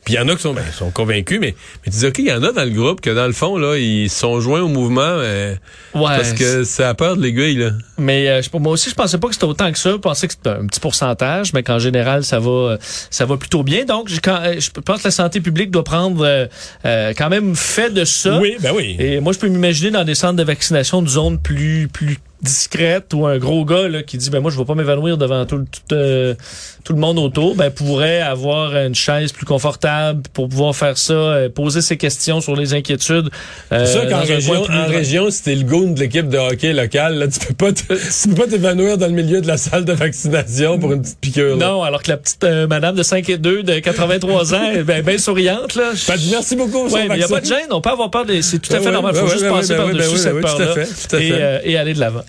Puis 0.06 0.13
il 0.13 0.18
y 0.18 0.20
en 0.20 0.30
a 0.30 0.36
qui 0.36 0.41
sont, 0.41 0.54
ben, 0.54 0.63
sont 0.72 0.91
convaincus, 0.91 1.39
mais, 1.41 1.56
mais 1.86 1.91
tu 1.91 1.98
dis, 1.98 2.06
OK, 2.06 2.20
il 2.20 2.28
y 2.28 2.32
en 2.32 2.44
a 2.44 2.52
dans 2.52 2.63
le 2.63 2.70
groupe 2.70 3.02
que, 3.02 3.10
dans 3.10 3.26
le 3.26 3.34
fond, 3.34 3.58
là, 3.58 3.76
ils 3.76 4.10
sont 4.10 4.39
joints 4.39 4.62
au 4.62 4.68
mouvement 4.68 5.18
mais, 5.18 5.58
ouais. 5.96 6.02
parce 6.18 6.34
que 6.34 6.63
c'est 6.63 6.84
à 6.84 6.94
peur 6.94 7.18
de 7.18 7.24
l'aiguille. 7.24 7.56
Là. 7.56 7.72
Mais 7.98 8.30
euh, 8.30 8.41
je 8.41 8.50
moi 8.58 8.74
aussi, 8.74 8.89
je 8.89 8.96
pensais 8.96 9.18
pas 9.18 9.28
que 9.28 9.34
c'était 9.34 9.46
autant 9.46 9.72
que 9.72 9.78
ça. 9.78 9.91
Je 9.91 9.96
pensais 9.98 10.28
que 10.28 10.34
c'était 10.34 10.50
un 10.50 10.68
petit 10.68 10.80
pourcentage, 10.80 11.54
mais 11.54 11.63
qu'en 11.63 11.80
général, 11.80 12.24
ça 12.24 12.39
va, 12.39 12.50
euh, 12.52 12.78
ça 12.82 13.26
va 13.26 13.38
plutôt 13.38 13.63
bien. 13.63 13.86
Donc, 13.86 14.08
j'ai- 14.08 14.20
quand, 14.20 14.39
euh, 14.41 14.60
je 14.60 14.70
pense 14.70 15.00
que 15.00 15.08
la 15.08 15.12
santé 15.12 15.41
publique 15.41 15.72
doit 15.72 15.84
prendre 15.84 16.24
euh, 16.26 16.46
euh, 16.86 17.13
quand 17.18 17.30
même 17.30 17.56
fait 17.56 17.89
de 17.89 18.06
ça. 18.06 18.39
Oui, 18.39 18.58
ben 18.60 18.72
oui. 18.76 18.96
Et 19.00 19.20
moi, 19.20 19.34
je 19.34 19.39
peux 19.39 19.48
m'imaginer 19.48 19.91
dans 19.91 20.04
des 20.04 20.15
centres 20.15 20.36
de 20.36 20.44
vaccination 20.44 21.02
de 21.02 21.08
zones 21.08 21.39
plus 21.39 21.88
plus 21.91 22.20
discrètes 22.41 23.13
ou 23.13 23.26
un 23.26 23.38
gros 23.38 23.65
gars 23.65 23.88
là, 23.88 24.04
qui 24.04 24.17
dit 24.17 24.30
ben 24.30 24.39
moi 24.39 24.52
je 24.52 24.58
vais 24.58 24.65
pas 24.65 24.76
m'évanouir 24.76 25.17
devant 25.17 25.45
tout, 25.45 25.58
le- 25.58 25.65
tout, 25.65 25.95
euh, 25.95 26.36
tout 26.84 26.93
le 26.93 27.00
monde 27.00 27.17
autour 27.17 27.56
ben 27.56 27.71
pourrait 27.71 28.19
avoir 28.21 28.76
une 28.76 28.93
chaise 28.93 29.32
plus 29.32 29.45
confortable 29.45 30.21
pour 30.34 30.48
pouvoir 30.50 30.76
faire 30.76 30.98
ça 30.98 31.13
euh, 31.13 31.50
poser 31.50 31.82
ses 31.82 31.98
questions 31.98 32.41
sur 32.41 32.56
les 32.56 32.74
inquiétudes 32.74 33.30
euh, 33.71 33.86
C'est 33.86 33.91
sûr 34.00 34.10
qu'en 34.10 34.19
région, 34.21 34.63
plus 34.63 34.76
en 34.78 34.86
région, 34.88 35.30
si 35.32 35.43
t'es 35.43 35.56
le 35.56 35.63
goon 35.63 35.91
de 35.91 36.00
l'équipe 36.00 36.30
de 36.30 36.38
hockey 36.38 36.74
locale, 36.74 37.15
là, 37.17 37.28
tu 37.28 37.39
peux 37.39 37.54
pas 37.54 37.71
te- 37.71 37.93
tu 38.21 38.30
peux 38.30 38.36
pas 38.43 38.48
t'évanouir 38.48 38.98
dans 38.98 39.08
le 39.08 39.13
milieu 39.13 39.41
de 39.41 39.48
la 39.48 39.58
salle 39.58 39.86
de 39.86 39.93
vaccination 39.93 40.78
pour 40.78 40.93
une 40.93 41.02
petite 41.02 41.19
piqûre. 41.19 41.58
là. 41.58 41.67
Non, 41.67 41.84
alors 41.84 42.04
que 42.04 42.10
la 42.12 42.17
petite 42.17 42.43
euh, 42.43 42.67
madame 42.67 42.95
de 42.95 43.04
5 43.04 43.28
et 43.30 43.38
2 43.38 43.63
de 43.63 43.80
83 43.80 44.54
ans 44.54 44.71
est 44.71 44.84
bien 44.84 45.02
ben 45.02 45.17
souriante. 45.17 45.76
Là. 45.76 45.91
Ben, 46.08 46.15
merci 46.32 46.56
beaucoup. 46.56 46.88
Ouais, 46.89 47.08
mais 47.08 47.15
il 47.15 47.17
n'y 47.19 47.24
a 47.24 47.28
pas 47.28 47.41
de 47.41 47.45
gêne, 47.45 47.67
on 47.71 47.82
peut 47.82 47.89
avoir 47.89 48.12
peur 48.12 48.26
des... 48.26 48.41
C'est 48.41 48.60
tout 48.60 48.71
à 48.74 48.78
Ouais, 48.78 48.84
fait 48.84 48.91
normal. 48.91 49.13
Il 49.15 49.19
faut 49.21 49.28
juste 49.28 49.48
passer 49.50 49.74
ouais, 49.74 49.80
ouais, 49.80 50.17
cette 50.17 50.34
ouais, 50.34 50.41
tout 50.41 50.48
à 50.48 50.58
peur-là 50.58 50.86
fait, 50.86 51.08
tout 51.10 51.15
à 51.15 51.21
et, 51.65 51.71
et 51.71 51.78
aller 51.78 51.93
de 51.93 52.00
l'avant. 52.00 52.24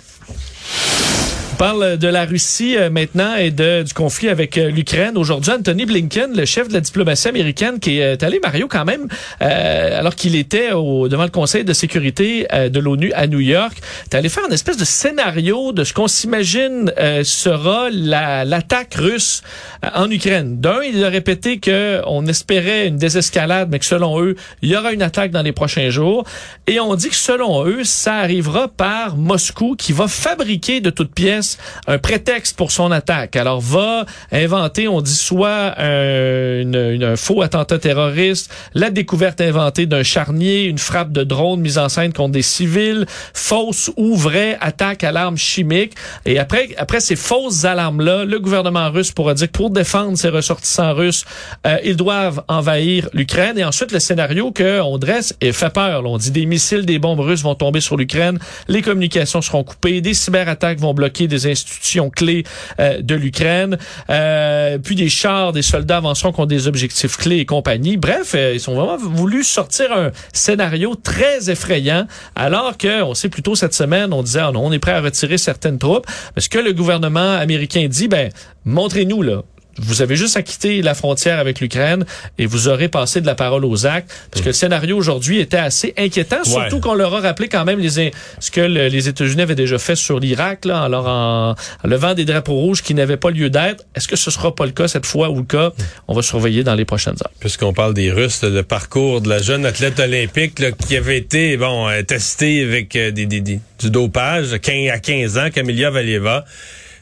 On 1.57 1.64
parle 1.66 1.97
de 1.97 2.09
la 2.09 2.27
Russie 2.27 2.77
euh, 2.77 2.90
maintenant 2.90 3.35
et 3.35 3.51
de, 3.51 3.83
du 3.83 3.95
conflit 3.95 4.29
avec 4.29 4.59
euh, 4.59 4.69
l'Ukraine. 4.71 5.16
Aujourd'hui, 5.16 5.51
Anthony 5.53 5.87
Blinken, 5.87 6.37
le 6.37 6.45
chef 6.45 6.69
de 6.69 6.75
la 6.75 6.81
diplomatie 6.81 7.29
américaine, 7.29 7.81
qui 7.81 7.99
est 7.99 8.23
allé, 8.23 8.40
Mario, 8.42 8.69
quand 8.69 8.85
même, 8.85 9.09
euh, 9.40 9.99
alors 9.99 10.14
qu'il 10.14 10.37
était 10.37 10.73
au, 10.73 11.09
devant 11.09 11.23
le 11.23 11.31
Conseil 11.31 11.64
de 11.64 11.73
sécurité 11.73 12.47
euh, 12.53 12.69
de 12.69 12.79
l'ONU 12.79 13.11
à 13.14 13.27
New 13.27 13.40
York, 13.40 13.73
est 14.05 14.14
allé 14.14 14.29
faire 14.29 14.45
une 14.47 14.53
espèce 14.53 14.77
de 14.77 14.85
scénario 14.85 15.73
de 15.73 15.83
ce 15.83 15.95
qu'on 15.95 16.09
s'imagine 16.09 16.92
euh, 16.99 17.25
sera 17.25 17.88
la- 17.90 18.45
l'attaque 18.45 18.92
russe 18.97 19.40
euh, 19.83 19.88
en 19.95 20.11
Ukraine. 20.11 20.61
D'un, 20.61 20.83
il 20.83 21.03
a 21.03 21.09
répété 21.09 21.59
qu'on 21.59 22.27
espérait 22.27 22.87
une 22.87 22.99
désescalade, 22.99 23.71
mais 23.73 23.79
que 23.79 23.87
selon 23.87 24.21
eux, 24.21 24.37
il 24.61 24.69
y 24.69 24.77
aura 24.77 24.92
une 24.92 25.01
attaque 25.01 25.31
dans 25.31 25.40
les 25.42 25.53
prochains 25.53 25.88
jours. 25.88 26.25
Et 26.66 26.81
on 26.81 26.95
dit 26.97 27.09
que 27.09 27.14
selon 27.16 27.64
eux, 27.64 27.83
ça 27.83 28.16
arrivera 28.16 28.69
par 28.69 29.16
Moscou 29.16 29.75
qui 29.75 29.95
va 29.95 30.07
fabriquer 30.07 30.83
de 30.83 30.90
toutes 30.90 31.14
pièces 31.14 31.46
un 31.87 31.99
prétexte 31.99 32.57
pour 32.57 32.71
son 32.73 32.91
attaque. 32.91 33.37
Alors 33.37 33.61
va 33.61 34.05
inventer, 34.33 34.89
on 34.89 35.01
dit 35.01 35.15
soit 35.15 35.75
un, 35.79 36.61
une- 36.63 36.75
une- 36.95 37.05
un 37.05 37.17
faux 37.17 37.43
attentat 37.43 37.79
terroriste, 37.79 38.51
la 38.75 38.91
découverte 38.91 39.41
inventée 39.41 39.87
d'un 39.87 40.03
charnier, 40.03 40.65
une 40.65 40.79
frappe 40.79 41.13
de 41.13 41.23
drone 41.25 41.61
mise 41.61 41.79
en 41.79 41.89
scène 41.89 42.13
contre 42.13 42.33
des 42.33 42.43
civils, 42.43 43.07
fausse 43.35 43.91
ou 43.97 44.17
vraie 44.17 44.57
attaque 44.61 45.05
à 45.05 45.13
l'arme 45.13 45.37
chimique. 45.37 45.95
Et 46.25 46.39
après, 46.39 46.69
après 46.79 47.01
ces 47.01 47.17
fausses 47.17 47.65
alarmes-là, 47.65 48.25
le 48.25 48.39
gouvernement 48.41 48.91
russe 48.91 49.13
pourra 49.13 49.35
dire 49.35 49.47
que 49.47 49.53
pour 49.53 49.71
défendre 49.71 50.17
ses 50.19 50.29
ressortissants 50.29 50.95
russes, 50.95 51.25
euh, 51.67 51.77
ils 51.85 51.97
doivent 51.97 52.43
envahir 52.49 53.09
l'Ukraine. 53.13 53.59
Et 53.59 53.65
ensuite, 53.65 53.93
le 53.93 54.01
scénario 54.01 54.53
qu'on 54.53 54.99
dresse 54.99 55.35
et 55.41 55.53
fait 55.53 55.71
peur. 55.73 56.03
On 56.05 56.19
dit 56.19 56.31
des 56.31 56.47
missiles, 56.47 56.85
des 56.87 56.99
bombes 56.99 57.21
russes 57.21 57.43
vont 57.43 57.55
tomber 57.55 57.81
sur 57.81 57.97
l'Ukraine, 57.97 58.39
les 58.69 58.83
communications 58.83 59.43
seront 59.43 59.65
coupées, 59.65 60.01
des 60.01 60.15
cyberattaques 60.15 60.79
vont 60.81 60.95
bloquer 60.95 61.29
des 61.37 61.51
institutions 61.51 62.11
clés 62.11 62.44
euh, 62.81 63.01
de 63.03 63.14
l'Ukraine, 63.14 63.79
euh, 64.11 64.79
puis 64.79 64.94
des 64.94 65.09
chars, 65.09 65.53
des 65.53 65.62
soldats 65.62 65.99
avançants 65.99 66.33
qui 66.33 66.40
ont 66.40 66.46
des 66.46 66.66
objectifs 66.66 67.16
clés 67.16 67.38
et 67.38 67.46
compagnie. 67.46 67.96
Bref, 67.96 68.33
euh, 68.35 68.55
ils 68.55 68.70
ont 68.70 68.75
vraiment 68.75 68.96
voulu 68.96 69.44
sortir 69.44 69.92
un 69.92 70.11
scénario 70.33 70.94
très 70.94 71.51
effrayant, 71.51 72.07
alors 72.35 72.77
que 72.77 73.03
on 73.03 73.14
sait 73.14 73.29
plutôt 73.29 73.55
cette 73.55 73.75
semaine, 73.75 74.12
on 74.12 74.22
disait, 74.22 74.40
ah 74.40 74.53
non, 74.53 74.66
on 74.66 74.72
est 74.72 74.79
prêt 74.79 74.92
à 74.92 75.01
retirer 75.01 75.38
certaines 75.38 75.79
troupes. 75.79 76.07
Parce 76.35 76.49
que 76.49 76.59
le 76.59 76.72
gouvernement 76.72 77.35
américain 77.35 77.87
dit, 77.88 78.09
ben, 78.09 78.31
montrez-nous 78.64 79.22
là 79.22 79.42
vous 79.79 80.03
avez 80.03 80.17
juste 80.17 80.37
à 80.37 80.43
quitter 80.43 80.83
la 80.83 80.95
frontière 80.95 81.39
avec 81.39 81.61
l'Ukraine 81.61 82.05
et 82.39 82.47
vous 82.47 82.69
aurez 82.69 82.89
passé 82.89 83.21
de 83.21 83.27
la 83.27 83.35
parole 83.35 83.65
aux 83.65 83.87
actes. 83.87 84.11
Parce 84.31 84.43
que 84.43 84.49
le 84.49 84.53
scénario 84.53 84.97
aujourd'hui 84.97 85.41
était 85.41 85.57
assez 85.57 85.95
inquiétant, 85.99 86.43
surtout 86.45 86.81
qu'on 86.81 86.95
leur 86.95 87.15
a 87.15 87.21
rappelé 87.21 87.49
quand 87.49 87.65
même 87.65 87.79
les, 87.79 88.12
ce 88.41 88.51
que 88.51 88.61
le- 88.61 88.89
les 88.89 89.09
États-Unis 89.09 89.43
avaient 89.43 89.55
déjà 89.55 89.79
fait 89.79 89.97
sur 89.97 90.19
l'Irak, 90.21 90.65
là, 90.65 90.85
en, 90.85 90.89
leur 90.89 91.07
en, 91.07 91.51
en 91.51 91.89
levant 91.89 92.15
des 92.15 92.25
drapeaux 92.25 92.55
rouges 92.55 92.83
qui 92.83 92.95
n'avaient 92.95 93.17
pas 93.17 93.31
lieu 93.31 93.51
d'être. 93.51 93.85
Est-ce 93.95 94.09
que 94.09 94.17
ce 94.17 94.31
sera 94.31 94.55
pas 94.55 94.67
le 94.67 94.73
cas 94.73 94.89
cette 94.89 95.07
fois 95.07 95.31
ou 95.31 95.37
le 95.39 95.45
cas? 95.45 95.73
On 96.09 96.15
va 96.15 96.23
surveiller 96.23 96.65
dans 96.65 96.75
les 96.75 96.85
prochaines 96.85 97.15
heures. 97.15 97.31
Puisqu'on 97.41 97.73
parle 97.73 97.95
des 97.95 98.11
Russes, 98.11 98.43
le 98.43 98.62
parcours 98.62 99.21
de 99.21 99.29
la 99.29 99.39
jeune 99.43 99.67
athlète 99.67 100.01
olympique 100.01 100.59
là, 100.59 100.71
qui 100.73 100.97
avait 100.97 101.19
été 101.19 101.57
bon 101.57 101.89
euh, 101.89 102.03
testée 102.03 102.62
avec 102.65 102.97
euh, 102.97 103.11
des, 103.11 103.27
des- 103.27 103.41
des- 103.41 103.61
du 103.79 103.91
dopage 103.91 104.59
15 104.61 104.91
à 104.91 104.99
15 104.99 105.39
ans, 105.39 105.49
Camilla 105.53 105.91
Valieva. 105.91 106.45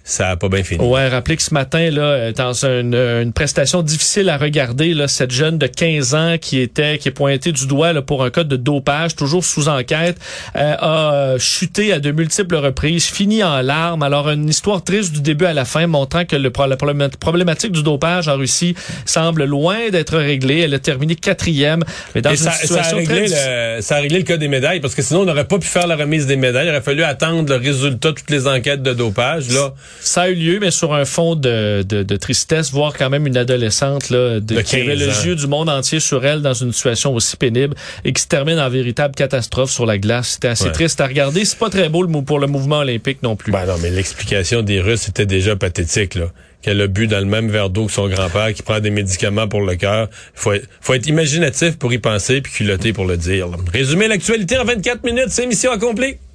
Ça 0.07 0.29
a 0.29 0.37
pas 0.37 0.51
bien 0.51 0.62
fini. 0.62 0.85
Ouais, 0.85 1.09
rappelez 1.09 1.37
que 1.38 1.43
ce 1.43 1.55
matin, 1.55 1.90
là, 1.90 2.03
euh, 2.03 2.33
dans 2.33 2.67
une, 2.67 2.95
une 2.95 3.33
prestation 3.33 3.81
difficile 3.81 4.29
à 4.29 4.37
regarder, 4.37 4.93
là, 4.93 5.09
cette 5.09 5.31
jeune 5.31 5.57
de 5.57 5.67
15 5.67 6.14
ans 6.14 6.37
qui 6.38 6.61
était, 6.61 6.99
qui 6.99 7.09
est 7.09 7.12
pointée 7.12 7.53
du 7.53 7.67
doigt 7.67 7.95
là, 7.95 8.03
pour 8.03 8.23
un 8.23 8.29
cas 8.29 8.45
de 8.45 8.57
dopage, 8.57 9.17
toujours 9.17 9.43
sous 9.47 9.69
enquête, 9.69 10.19
euh, 10.57 10.75
a 10.79 11.14
euh, 11.14 11.38
chuté 11.38 11.90
à 11.95 12.01
de 12.01 12.11
multiples 12.11 12.57
reprises, 12.57 13.07
fini 13.07 13.43
en 13.43 13.62
larmes. 13.62 14.03
Alors, 14.03 14.29
une 14.29 14.47
histoire 14.47 14.85
triste 14.85 15.11
du 15.14 15.23
début 15.23 15.47
à 15.47 15.55
la 15.55 15.64
fin, 15.64 15.87
montrant 15.87 16.27
que 16.27 16.37
le, 16.37 16.53
la 16.69 16.77
problém- 16.77 17.17
problématique 17.17 17.73
du 17.73 17.83
dopage 17.83 18.29
en 18.29 18.37
Russie 18.37 18.75
semble 19.07 19.45
loin 19.45 19.88
d'être 19.90 20.19
réglée. 20.19 20.61
Elle 20.61 20.75
a 20.75 20.79
terminé 20.81 21.14
quatrième, 21.17 21.83
mais 22.14 22.21
dans 22.21 22.29
Et 22.29 22.35
une 22.35 22.38
ça, 22.38 22.51
ça, 22.51 22.59
a 22.59 22.61
situation 22.61 23.03
très 23.05 23.14
réglé 23.14 23.29
le, 23.77 23.81
ça 23.81 23.97
a 23.97 24.01
réglé 24.01 24.19
le 24.19 24.25
cas 24.25 24.37
des 24.37 24.49
médailles, 24.49 24.81
parce 24.81 24.95
que 24.95 25.01
sinon, 25.01 25.21
on 25.21 25.25
n'aurait 25.25 25.47
pas 25.49 25.59
pu 25.59 25.67
faire 25.67 25.87
la 25.87 25.97
remise 25.97 26.27
des 26.27 26.37
médailles. 26.37 26.67
Il 26.67 26.71
aurait 26.71 26.83
fallu 26.83 27.03
attendre 27.05 27.49
le 27.49 27.57
résultat 27.57 28.11
de 28.11 28.14
toutes 28.17 28.31
les 28.31 28.47
enquêtes 28.47 28.83
de 28.83 28.93
dopage. 28.93 29.49
Là, 29.49 29.73
Ça 30.01 30.23
a 30.23 30.29
eu 30.29 30.35
lieu, 30.35 30.59
mais 30.61 30.71
sur 30.71 30.93
un 30.95 31.05
fond 31.05 31.35
de, 31.35 31.83
de, 31.83 32.03
de 32.03 32.17
tristesse, 32.17 32.71
voir 32.73 32.93
quand 32.93 33.11
même 33.11 33.27
une 33.27 33.37
adolescente 33.37 34.11
là, 34.11 34.35
de, 34.35 34.55
De 34.57 34.61
qui 34.61 34.77
avait 34.77 34.97
15 34.97 34.99
le 35.01 35.27
yeux 35.29 35.37
du 35.37 35.47
monde 35.47 35.69
entier 35.69 36.01
sur 36.01 36.25
elle 36.27 36.43
dans 36.43 36.53
une 36.55 36.73
situation 36.73 37.15
aussi 37.15 37.37
pénible 37.37 37.75
et 38.05 38.13
qui 38.13 38.23
se 38.23 38.29
termine 38.29 38.59
en 38.59 38.69
véritable 38.69 39.15
catastrophe 39.15 39.71
sur 39.71 39.87
la 39.87 39.99
glace. 39.99 40.31
C'était 40.35 40.49
assez 40.49 40.65
Ouais. 40.67 40.73
triste 40.73 41.01
à 41.01 41.07
regarder. 41.07 41.45
C'est 41.45 41.59
pas 41.59 41.71
très 41.71 41.89
beau 41.89 42.03
le 42.03 42.23
pour 42.25 42.39
le 42.39 42.47
mouvement 42.47 42.79
olympique 42.79 43.23
non 43.23 43.35
plus. 43.37 43.53
ben 43.53 43.67
non, 43.67 43.75
mais 43.83 43.91
l'explication 43.91 44.63
des 44.63 44.81
Russes 44.81 45.09
était 45.09 45.27
déjà 45.27 45.57
pathétique, 45.57 46.15
là. 46.15 46.27
Qu'elle 46.63 46.81
a 46.81 46.87
bu 46.87 47.07
dans 47.07 47.19
le 47.19 47.27
même 47.27 47.51
verre 47.51 47.69
d'eau 47.69 47.85
que 47.87 47.93
son 47.93 48.09
grand-père, 48.09 48.55
qui 48.55 48.63
prend 48.63 48.81
des 48.81 48.89
médicaments 48.91 49.47
pour 49.49 49.61
le 49.61 49.77
cœur. 49.77 50.09
Faut 50.35 50.53
faut 50.81 50.95
être 50.95 51.07
imaginatif 51.07 51.77
pour 51.77 51.93
y 51.93 51.99
penser, 51.99 52.41
puis 52.41 52.53
culotté 52.53 52.93
pour 52.95 53.05
le 53.05 53.17
dire. 53.19 53.49
Résumer 53.73 54.09
l'actualité 54.09 54.57
en 54.57 54.65
24 54.65 55.05
minutes, 55.05 55.29
c'est 55.29 55.47
mission 55.47 55.73
accomplie. 55.73 56.17